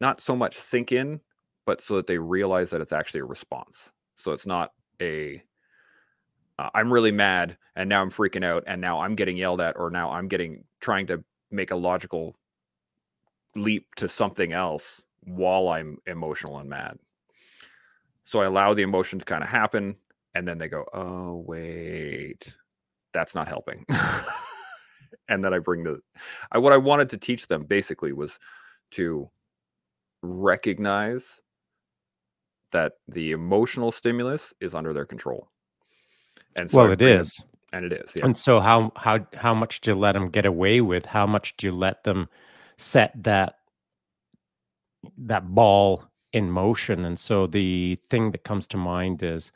[0.00, 1.20] not so much sink in,
[1.64, 3.90] but so that they realize that it's actually a response.
[4.16, 5.42] So it's not a
[6.58, 9.76] uh, I'm really mad and now I'm freaking out and now I'm getting yelled at
[9.76, 12.36] or now I'm getting trying to make a logical
[13.54, 16.98] leap to something else while I'm emotional and mad.
[18.24, 19.96] So I allow the emotion to kind of happen
[20.34, 22.56] and then they go, "Oh, wait.
[23.12, 23.86] That's not helping."
[25.28, 26.00] and then I bring the
[26.52, 28.38] I what I wanted to teach them basically was
[28.92, 29.30] to
[30.22, 31.42] recognize
[32.72, 35.48] that the emotional stimulus is under their control.
[36.56, 37.40] And so well, it is.
[37.72, 38.10] and it is.
[38.14, 38.24] Yeah.
[38.24, 41.06] And so how how how much do you let them get away with?
[41.06, 42.28] How much do you let them
[42.78, 43.58] set that
[45.18, 47.04] that ball in motion?
[47.04, 49.52] And so the thing that comes to mind is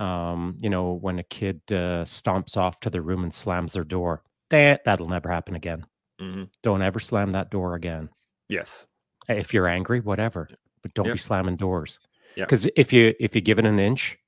[0.00, 3.84] um, you know, when a kid uh, stomps off to their room and slams their
[3.84, 4.22] door.
[4.48, 5.84] That that'll never happen again.
[6.20, 6.48] Mhm.
[6.62, 8.08] Don't ever slam that door again.
[8.48, 8.86] Yes.
[9.28, 10.48] If you're angry, whatever,
[10.82, 11.14] but don't Yep.
[11.14, 12.00] be slamming doors.
[12.36, 12.48] Yep.
[12.48, 14.18] Because if you if you give it an inch,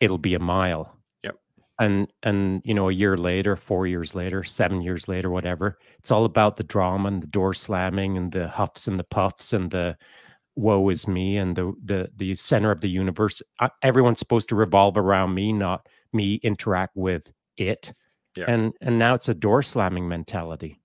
[0.00, 0.96] it'll be a mile.
[1.22, 1.36] Yep.
[1.78, 6.10] And and you know, a year later, four years later, seven years later, whatever, it's
[6.10, 9.70] all about the drama and the door slamming and the huffs and the puffs and
[9.70, 9.96] the
[10.56, 13.42] woe is me and the the the center of the universe.
[13.82, 17.92] Everyone's supposed to revolve around me, not me interact with it.
[18.36, 18.44] Yeah.
[18.48, 20.80] And and now it's a door slamming mentality.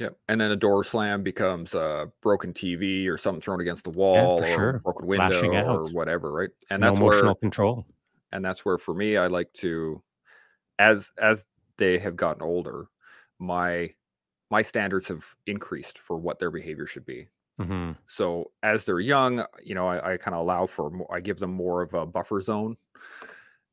[0.00, 0.18] Yep.
[0.28, 4.36] And then a door slam becomes a broken TV or something thrown against the wall
[4.36, 4.82] for or sure.
[4.82, 6.50] broken window or whatever, right?
[6.70, 7.86] And no that's emotional where control.
[8.32, 10.02] and that's where for me I like to
[10.78, 11.44] as as
[11.78, 12.88] they have gotten older,
[13.38, 13.94] my
[14.50, 17.28] my standards have increased for what their behavior should be.
[17.58, 21.20] hmm So as they're young, you know, I, I kind of allow for more, I
[21.20, 22.76] give them more of a buffer zone,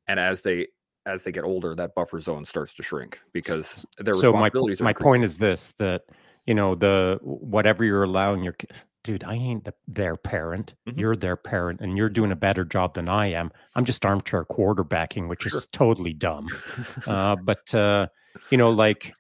[0.08, 0.68] and as they
[1.08, 4.66] as they get older, that buffer zone starts to shrink because their so my po-
[4.68, 4.82] responsibilities.
[4.82, 6.04] are my point is this that
[6.46, 8.56] you know the whatever you're allowing your
[9.04, 10.98] dude i ain't the, their parent Mhm.
[11.00, 14.44] you're their parent and you're doing a better job than i am i'm just armchair
[14.46, 15.58] quarterbacking which Sure.
[15.60, 16.48] is totally dumb
[17.08, 18.08] uh, but uh,
[18.50, 19.14] you know like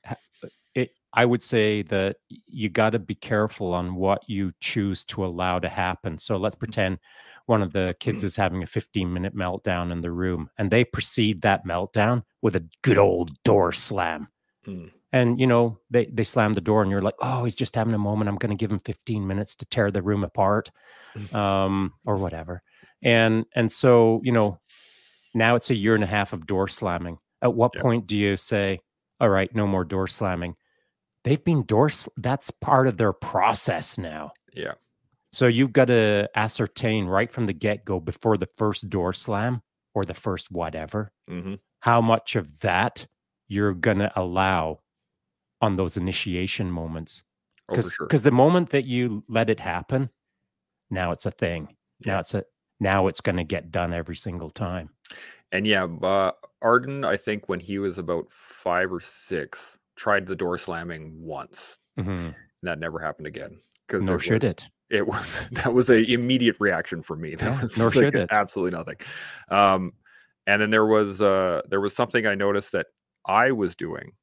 [0.75, 2.17] it i would say that
[2.47, 6.17] you got to be careful on what you choose to allow to happen.
[6.17, 6.99] So let's pretend
[7.47, 10.83] one of the kids is having a 15 minute meltdown in the room and they
[10.85, 14.27] precede that meltdown with a good old door slam.
[14.65, 14.91] Mm.
[15.13, 17.93] And you know, they they slam the door and you're like, "Oh, he's just having
[17.93, 18.27] a moment.
[18.29, 20.69] I'm going to give him 15 minutes to tear the room apart."
[21.33, 22.61] Um or whatever.
[23.01, 24.59] And and so, you know,
[25.33, 27.17] now it's a year and a half of door slamming.
[27.41, 27.81] At what Yeah.
[27.81, 28.79] point do you say,
[29.19, 30.55] "All right, no more door slamming"?
[31.23, 34.31] They've been door sl- that's part of their process now.
[34.53, 34.73] Yeah.
[35.37, 39.61] So you've got to ascertain right from the get go before the first door slam
[39.93, 43.05] or the first whatever, hmm how much of that
[43.47, 44.79] you're going to allow
[45.61, 47.21] on those initiation moments.
[47.69, 48.07] Oh, Because sure.
[48.07, 50.09] the moment that you let it happen,
[50.89, 51.75] now it's a thing.
[52.03, 52.43] Now it's a
[52.79, 54.89] now it's going to get done every single time.
[55.51, 56.31] And yeah, uh,
[56.63, 61.77] Arden, I think when he was about five or six, tried the door slamming once.
[61.99, 62.33] Mhm.
[62.63, 63.59] That never happened again.
[63.85, 64.63] Because Nor should was, it.
[64.89, 67.35] It was that was a immediate reaction for me.
[67.35, 68.29] That Yeah, was nor like should it.
[68.31, 68.95] absolutely nothing.
[69.49, 69.93] Um,
[70.45, 72.87] and then there was uh there was something I noticed that
[73.25, 74.13] I was doing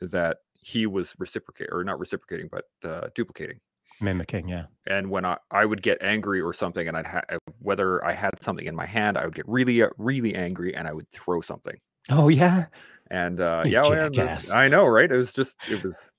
[0.00, 3.60] that he was reciprocating or not reciprocating, but uh, duplicating.
[4.00, 4.64] Mimicking, yeah.
[4.86, 7.22] And when I, I would get angry or something, and I'd ha-
[7.60, 10.86] whether I had something in my hand, I would get really uh, really angry, and
[10.88, 11.78] I would throw something.
[12.10, 12.66] Oh yeah.
[13.10, 15.10] And uh, yeah, oh, the- I know, right?
[15.10, 16.10] It was just it was,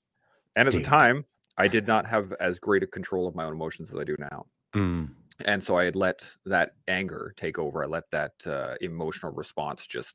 [0.56, 0.82] and at Dude.
[0.82, 1.24] the time,
[1.58, 4.16] I did not have as great a control of my own emotions as I do
[4.18, 5.08] now Mm.
[5.44, 7.82] and so I had let that anger take over.
[7.82, 10.14] I let that uh, emotional response just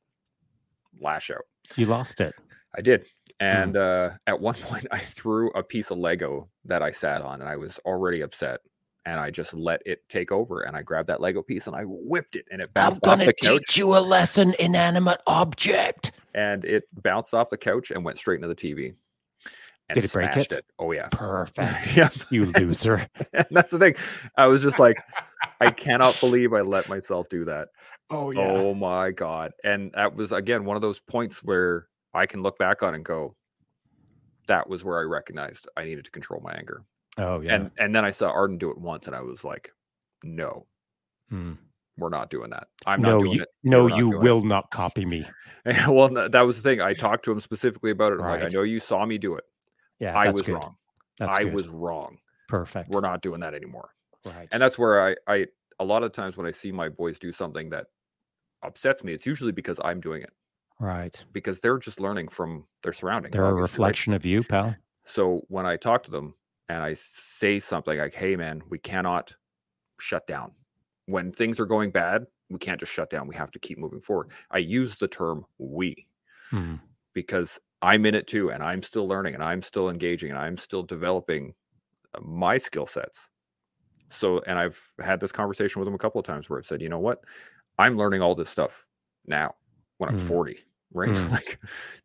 [0.99, 1.45] lash out.
[1.75, 2.33] You lost it.
[2.77, 3.05] I did,
[3.39, 7.41] and uh, at one point, I threw a piece of Lego that I sat on,
[7.41, 8.59] and I was already upset.
[9.05, 11.83] And I just let it take over, and I grabbed that Lego piece and I
[11.85, 13.19] whipped it, and it bounced off the couch.
[13.19, 16.13] I'm gonna the couch, teach you a lesson, inanimate object.
[16.35, 18.93] and it bounced off the couch and went straight into the TV.
[19.89, 20.65] And Did it break smashed it?
[20.79, 21.95] Oh yeah, Perfect.
[21.97, 22.09] yeah.
[22.29, 23.07] You loser.
[23.33, 23.95] and that's the thing.
[24.37, 24.97] I was just like,
[25.59, 27.67] I cannot believe I let myself do that.
[28.09, 28.41] Oh yeah.
[28.41, 29.51] Oh my god.
[29.63, 33.03] And that was again one of those points where I can look back on and
[33.03, 33.35] go,
[34.47, 36.83] that was where I recognized I needed to control my anger.
[37.17, 37.55] Oh yeah.
[37.55, 39.71] And and then I saw Arden do it once and I was like,
[40.23, 40.65] no,
[41.31, 41.57] Mm.
[41.97, 42.67] we're not doing that.
[42.85, 43.49] I'm not doing you, it.
[43.63, 45.25] no, you doing it." will not copy me.
[45.87, 46.81] well, that was the thing.
[46.81, 48.19] I talked to him specifically about it.
[48.21, 49.43] I'm like, I know you saw me do it.
[50.03, 50.53] Yeah, I was good.
[50.55, 50.75] wrong.
[51.17, 51.53] That's I good.
[51.53, 52.17] was wrong.
[52.47, 52.89] perfect.
[52.89, 53.89] We're not doing that anymore.
[54.25, 54.47] right.
[54.51, 55.47] And that's where I, I
[55.79, 57.87] a lot of times when I see my boys do something that
[58.63, 60.31] upsets me, it's usually because I'm doing it.
[60.79, 61.23] right.
[61.31, 63.33] because they're just learning from their surroundings.
[63.33, 63.71] They're a obviously, right?
[63.71, 64.75] reflection of you, pal.
[65.05, 66.35] So when I talk to them
[66.69, 69.35] and I say something like, "Hey, man, we cannot
[69.99, 70.51] shut down
[71.07, 72.25] when things are going bad.
[72.49, 73.27] We can't just shut down.
[73.27, 76.07] We have to keep moving forward." I use the term "we"
[76.51, 76.79] Mm.
[77.13, 80.57] because I'm in it too, and I'm still learning, and I'm still engaging, and I'm
[80.57, 81.53] still developing
[82.15, 83.19] uh, my skill sets.
[84.09, 86.81] So, and I've had this conversation with him a couple of times where I've said,
[86.81, 87.23] "You know what?
[87.77, 88.85] I'm learning all this stuff
[89.27, 89.55] now
[89.97, 90.27] when I'm Mm.
[90.27, 90.59] 40."
[90.95, 91.09] Right?
[91.13, 91.31] Mm.
[91.31, 91.59] like,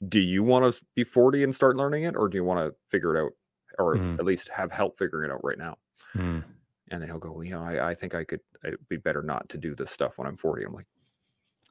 [0.09, 2.75] do you want to be 40 and start learning it, or do you want to
[2.89, 3.33] figure it out,
[3.79, 4.19] or Mm.
[4.19, 5.77] at least have help figuring it out right now?
[6.15, 6.43] Mm.
[6.91, 8.41] And then he'll go, well, you know, I, I think I could.
[8.65, 10.65] It'd be better not to do this stuff when I'm 40.
[10.65, 10.87] I'm like,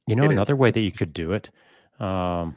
[0.06, 0.32] You know, It is.
[0.34, 1.50] another way that you could do it.
[2.00, 2.56] Um,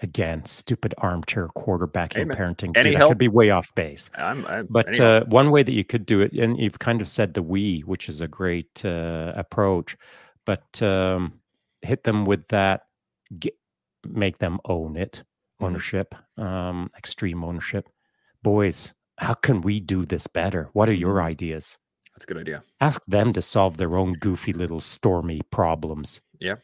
[0.00, 2.76] again, stupid armchair quarterbacking man, parenting.
[2.76, 3.10] any Dude, help?
[3.12, 4.10] could be way off base.
[4.14, 4.46] I'm.
[4.46, 7.34] I'm But uh, one way that you could do it, and you've kind of said
[7.34, 9.96] the we, which is a great uh, approach,
[10.46, 11.40] but um,
[11.82, 12.82] hit them with that,
[13.38, 13.54] get,
[14.06, 15.22] make them own it,
[15.60, 15.66] Mhm.
[15.66, 17.88] ownership, um, extreme ownership.
[18.42, 20.68] Boys, how can we do this better?
[20.72, 21.24] What are your Mhm.
[21.24, 21.78] ideas?
[22.14, 22.64] that's a good idea.
[22.80, 26.20] Ask them to solve their own goofy little stormy problems.
[26.40, 26.56] Yeah.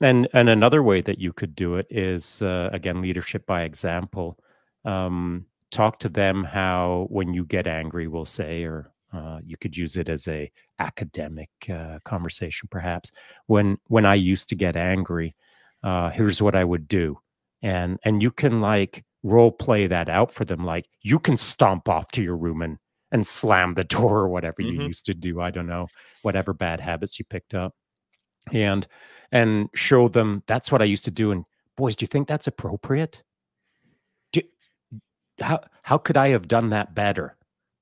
[0.00, 4.38] And and another way that you could do it is uh, again leadership by example.
[4.84, 9.76] Um, talk to them how when you get angry, we'll say, or uh, you could
[9.76, 13.10] use it as a academic uh, conversation, perhaps.
[13.46, 15.34] When when I used to get angry,
[15.82, 17.18] uh, here's what I would do,
[17.62, 20.64] and and you can like role play that out for them.
[20.64, 22.78] Like you can stomp off to your room and
[23.12, 24.78] and slam the door or whatever you Mhm.
[24.78, 25.40] used to do.
[25.42, 25.90] I don't know
[26.22, 27.74] whatever bad habits you picked up,
[28.52, 28.86] and
[29.32, 31.30] and show them that's what I used to do.
[31.32, 31.44] And
[31.76, 33.22] boys, do you think that's appropriate?
[34.32, 34.42] Do,
[35.40, 37.36] how how could I have done that better?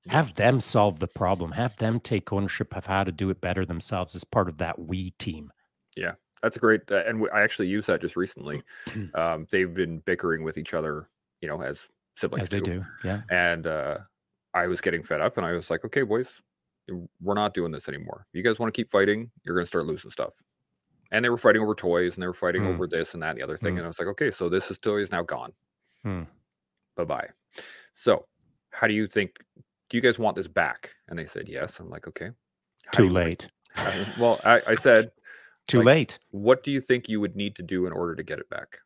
[0.07, 1.51] Have them solve the problem.
[1.51, 4.79] Have them take ownership of how to do it better themselves as part of that
[4.79, 5.51] we team.
[5.95, 8.63] Yeah, that's a great, uh, and I actually used that just recently.
[9.13, 11.09] um, they've been bickering with each other,
[11.41, 11.81] you know, as
[12.15, 12.83] siblings as they do.
[13.03, 13.21] Yeah.
[13.29, 13.97] And uh,
[14.53, 16.29] I was getting fed up, and I was like, "Okay, boys,
[17.21, 18.25] we're not doing this anymore.
[18.33, 19.29] You guys want to keep fighting?
[19.43, 20.33] You're going to start losing stuff."
[21.11, 22.73] And they were fighting over toys, and they were fighting Mm.
[22.75, 23.73] over this and that and the other thing.
[23.75, 23.77] Mm.
[23.79, 25.53] And I was like, "Okay, so this is toy is now gone.
[26.03, 26.23] Hmm.
[26.95, 27.29] Bye bye."
[27.95, 28.27] So
[28.71, 29.31] how do you think?
[29.89, 30.93] Do you guys want this back?
[31.07, 31.79] And they said yes.
[31.79, 32.29] I'm like, okay.
[32.85, 33.49] How Too late.
[34.19, 35.11] well, I, I said,
[35.67, 36.19] Too like- late.
[36.29, 38.77] what do you think you would need to do in order to get it back?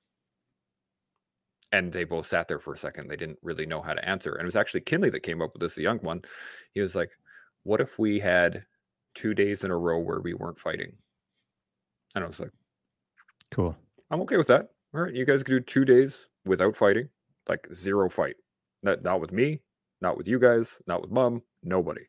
[1.74, 3.10] And they both sat there for a second.
[3.10, 4.34] They didn't really know how to answer.
[4.34, 6.22] And it was actually Kinley that came up with this, the young one.
[6.74, 7.12] He was like,
[7.64, 8.66] What if we had
[9.16, 10.94] two days in a row where we weren't fighting?
[12.16, 12.52] And I was like,
[13.52, 13.76] Cool.
[14.12, 14.70] I'm okay with that.
[14.96, 17.10] All right, you guys can do two days without fighting,
[17.50, 18.36] like zero fight.
[18.84, 19.62] Not, not with me,
[20.02, 22.02] not with you guys, not with mom, nobody.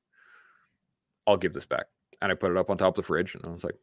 [1.27, 1.87] I'll give this back.
[2.21, 3.77] And I put it up on top of the fridge and I was like,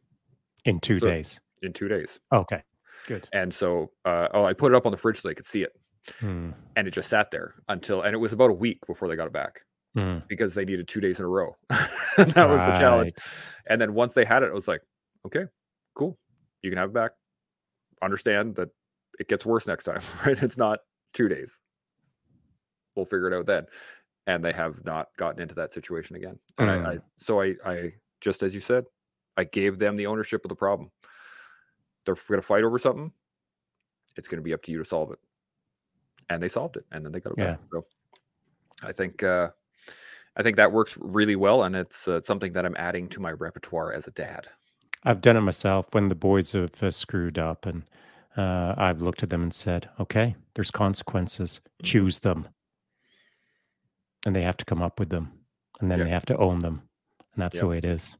[0.64, 1.40] In two So- days.
[1.62, 2.18] in two days.
[2.32, 2.62] Okay.
[3.06, 3.28] Good.
[3.32, 5.62] And so, uh, oh, I put it up on the fridge so they could see
[5.62, 5.72] it.
[6.20, 6.50] Hmm.
[6.76, 9.26] And it just sat there until, and it was about a week before they got
[9.26, 9.60] it back
[9.94, 10.18] Hmm.
[10.28, 11.56] because they needed two days in a row.
[11.70, 11.78] that
[12.18, 13.14] was the challenge.
[13.68, 14.80] And then once they had it, I was like,
[15.26, 15.44] okay,
[15.94, 16.18] cool.
[16.62, 17.12] You can have it back.
[18.02, 18.68] Understand that
[19.18, 20.40] it gets worse next time, right?
[20.42, 20.80] It's not
[21.12, 21.58] two days.
[22.96, 23.66] We'll figure it out then.
[24.26, 26.38] And they have not gotten into that situation again.
[26.58, 28.84] And I, I, so I, I, just as you said,
[29.36, 30.90] I gave them the ownership of the problem.
[32.04, 33.10] They're going to fight over something.
[34.16, 35.18] It's going to be up to you to solve it.
[36.28, 37.60] And they solved it, and then they got it back.
[37.72, 37.84] So
[38.82, 39.48] I think, uh,
[40.36, 43.32] I think that works really well, and it's uh, something that I'm adding to my
[43.32, 44.46] repertoire as a dad.
[45.04, 47.82] I've done it myself when the boys have uh, screwed up, and
[48.36, 51.60] uh, I've looked at them and said, "Okay, there's consequences.
[51.82, 51.86] Mhm.
[51.86, 52.48] Choose them."
[54.24, 55.32] And they have to come up with them,
[55.80, 56.82] and then they have to own them,
[57.34, 57.60] and that's Yep.
[57.60, 58.16] the way it is.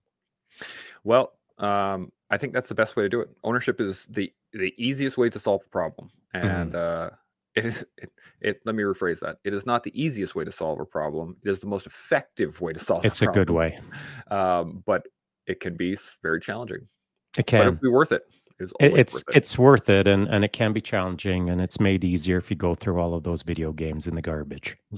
[1.04, 3.28] Well, um, I think that's the best way to do it.
[3.44, 6.46] Ownership is the the easiest way to solve a problem, Mm-hmm.
[6.46, 7.10] and uh,
[7.54, 7.86] it is.
[7.98, 8.10] It,
[8.40, 8.60] it.
[8.64, 9.38] Let me rephrase that.
[9.44, 11.36] It is not the easiest way to solve a problem.
[11.44, 13.04] It is the most effective way to solve.
[13.04, 13.78] It's a good way.
[14.32, 15.06] um, but
[15.46, 16.78] it can be very challenging.
[16.78, 16.88] It
[17.36, 17.60] But can.
[17.62, 18.22] it'll be worth it.
[18.60, 19.36] It's it's worth it.
[19.36, 22.56] it's worth it, and and it can be challenging, and it's made easier if you
[22.56, 24.76] go through all of those video games in the garbage.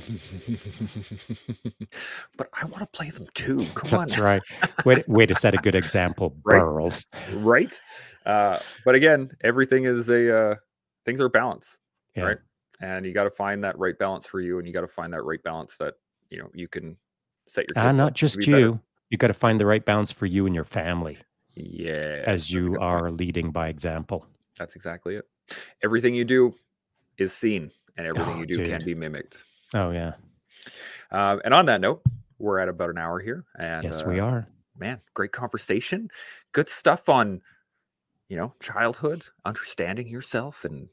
[2.36, 3.64] but I want to play them too.
[3.74, 4.42] Come on, That's right.
[4.84, 6.60] Way, to- way to set a good example, Right.
[6.60, 7.06] Burles.
[7.36, 7.78] right?
[8.26, 10.54] Uh, but again, everything is a uh,
[11.04, 11.76] things are balance,
[12.16, 12.24] Yeah.
[12.24, 12.38] right?
[12.80, 15.12] And you got to find that right balance for you, and you got to find
[15.14, 15.94] that right balance that
[16.30, 16.96] you know you can
[17.48, 17.74] set your.
[17.76, 18.78] Ah, up not just be better.
[19.14, 19.18] You.
[19.18, 21.18] Got to find the right balance for you and your family
[21.54, 22.82] Yeah, as you good point.
[22.82, 24.26] are leading by example.
[24.58, 25.26] That's exactly it.
[25.82, 26.54] Everything you do
[27.18, 29.44] is seen, and everything Oh, you do can be mimicked.
[29.74, 30.14] Oh yeah.
[31.10, 32.02] Um, and on that note,
[32.38, 34.46] we're at about an hour here, and yes, uh, we are.
[34.76, 36.10] man, great conversation.
[36.52, 37.42] Good stuff on,
[38.28, 40.88] you know, childhood, understanding yourself, and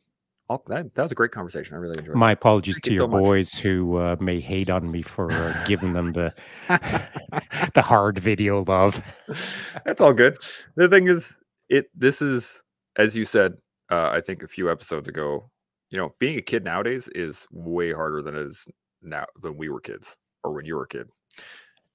[0.68, 0.94] that.
[0.96, 1.76] That was a great conversation.
[1.76, 2.16] I really enjoyed.
[2.16, 3.24] It my apologies Thank to you your so much.
[3.24, 6.34] boys who uh, may hate on me for uh, giving them the
[7.74, 9.02] the hard video love.
[9.86, 10.38] That's all good.
[10.76, 11.38] The thing is,
[11.70, 11.86] it.
[11.96, 12.62] This is,
[12.98, 13.54] as you said,
[13.90, 15.50] uh, I think a few episodes ago.
[15.90, 18.66] You know, being a kid nowadays is way harder than it is
[19.02, 21.08] now than we were kids or when you were a kid.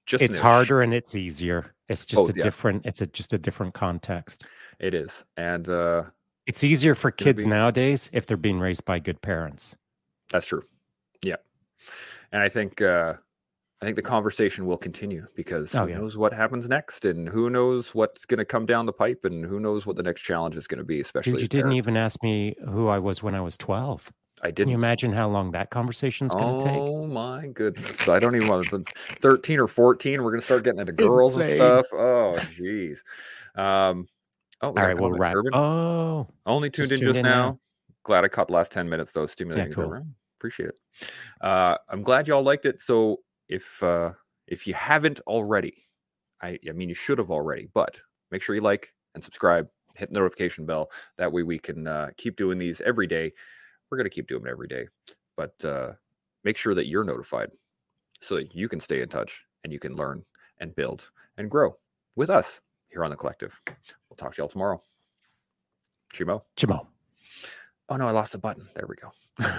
[0.04, 1.74] Just It's harder and it's easier.
[1.88, 2.42] It's just Both, a yeah.
[2.42, 2.84] different.
[2.84, 4.46] It's a just a different context.
[4.78, 6.04] It is, and uh,
[6.46, 9.76] It's easier for kids be- nowadays if they're being raised by good parents.
[10.30, 10.62] That's true.
[11.22, 11.36] Yeah.
[12.32, 13.14] And I think uh
[13.82, 15.98] I think the conversation will continue because Oh, who yeah.
[15.98, 19.44] knows what happens next and who knows what's going to come down the pipe and
[19.44, 21.78] who knows what the next challenge is going to be especially Dude, you didn't parents.
[21.78, 24.10] even ask me who I was when I was 12.
[24.42, 26.76] I didn't Can you imagine how long that conversation's going to take?
[26.78, 28.08] Oh my goodness.
[28.08, 28.82] I don't even want to
[29.20, 31.60] 13 or 14 we're going to start getting into girls Insane.
[31.60, 31.86] and stuff.
[31.92, 32.98] Oh jeez.
[33.60, 34.06] Um
[34.62, 35.34] Oh, All right, we'll wrap.
[35.36, 37.50] Urban, Oh, only tuned in tuned just in now.
[37.50, 37.60] now.
[38.04, 39.26] Glad I caught the last 10 minutes though.
[39.26, 39.72] Stimulating.
[39.72, 39.84] cool.
[39.84, 40.14] everyone.
[40.38, 41.10] Appreciate it.
[41.40, 42.80] Uh, I'm glad y'all liked it.
[42.80, 44.12] So if uh,
[44.46, 45.86] if you haven't already,
[46.42, 48.00] I I mean you should have already, but
[48.30, 50.90] make sure you like and subscribe, hit the notification bell.
[51.18, 53.32] That way we can uh, keep doing these every day.
[53.90, 54.86] We're gonna keep doing it every day,
[55.36, 55.92] but uh,
[56.44, 57.50] make sure that you're notified
[58.22, 60.24] so that you can stay in touch and you can learn
[60.60, 61.76] and build and grow
[62.14, 63.60] with us here on the collective.
[64.16, 64.82] We'll talk to y'all tomorrow.
[66.14, 66.42] Chimo.
[66.56, 66.88] Jamal.
[67.90, 68.66] Oh no, I lost a button.
[68.74, 69.12] There we go.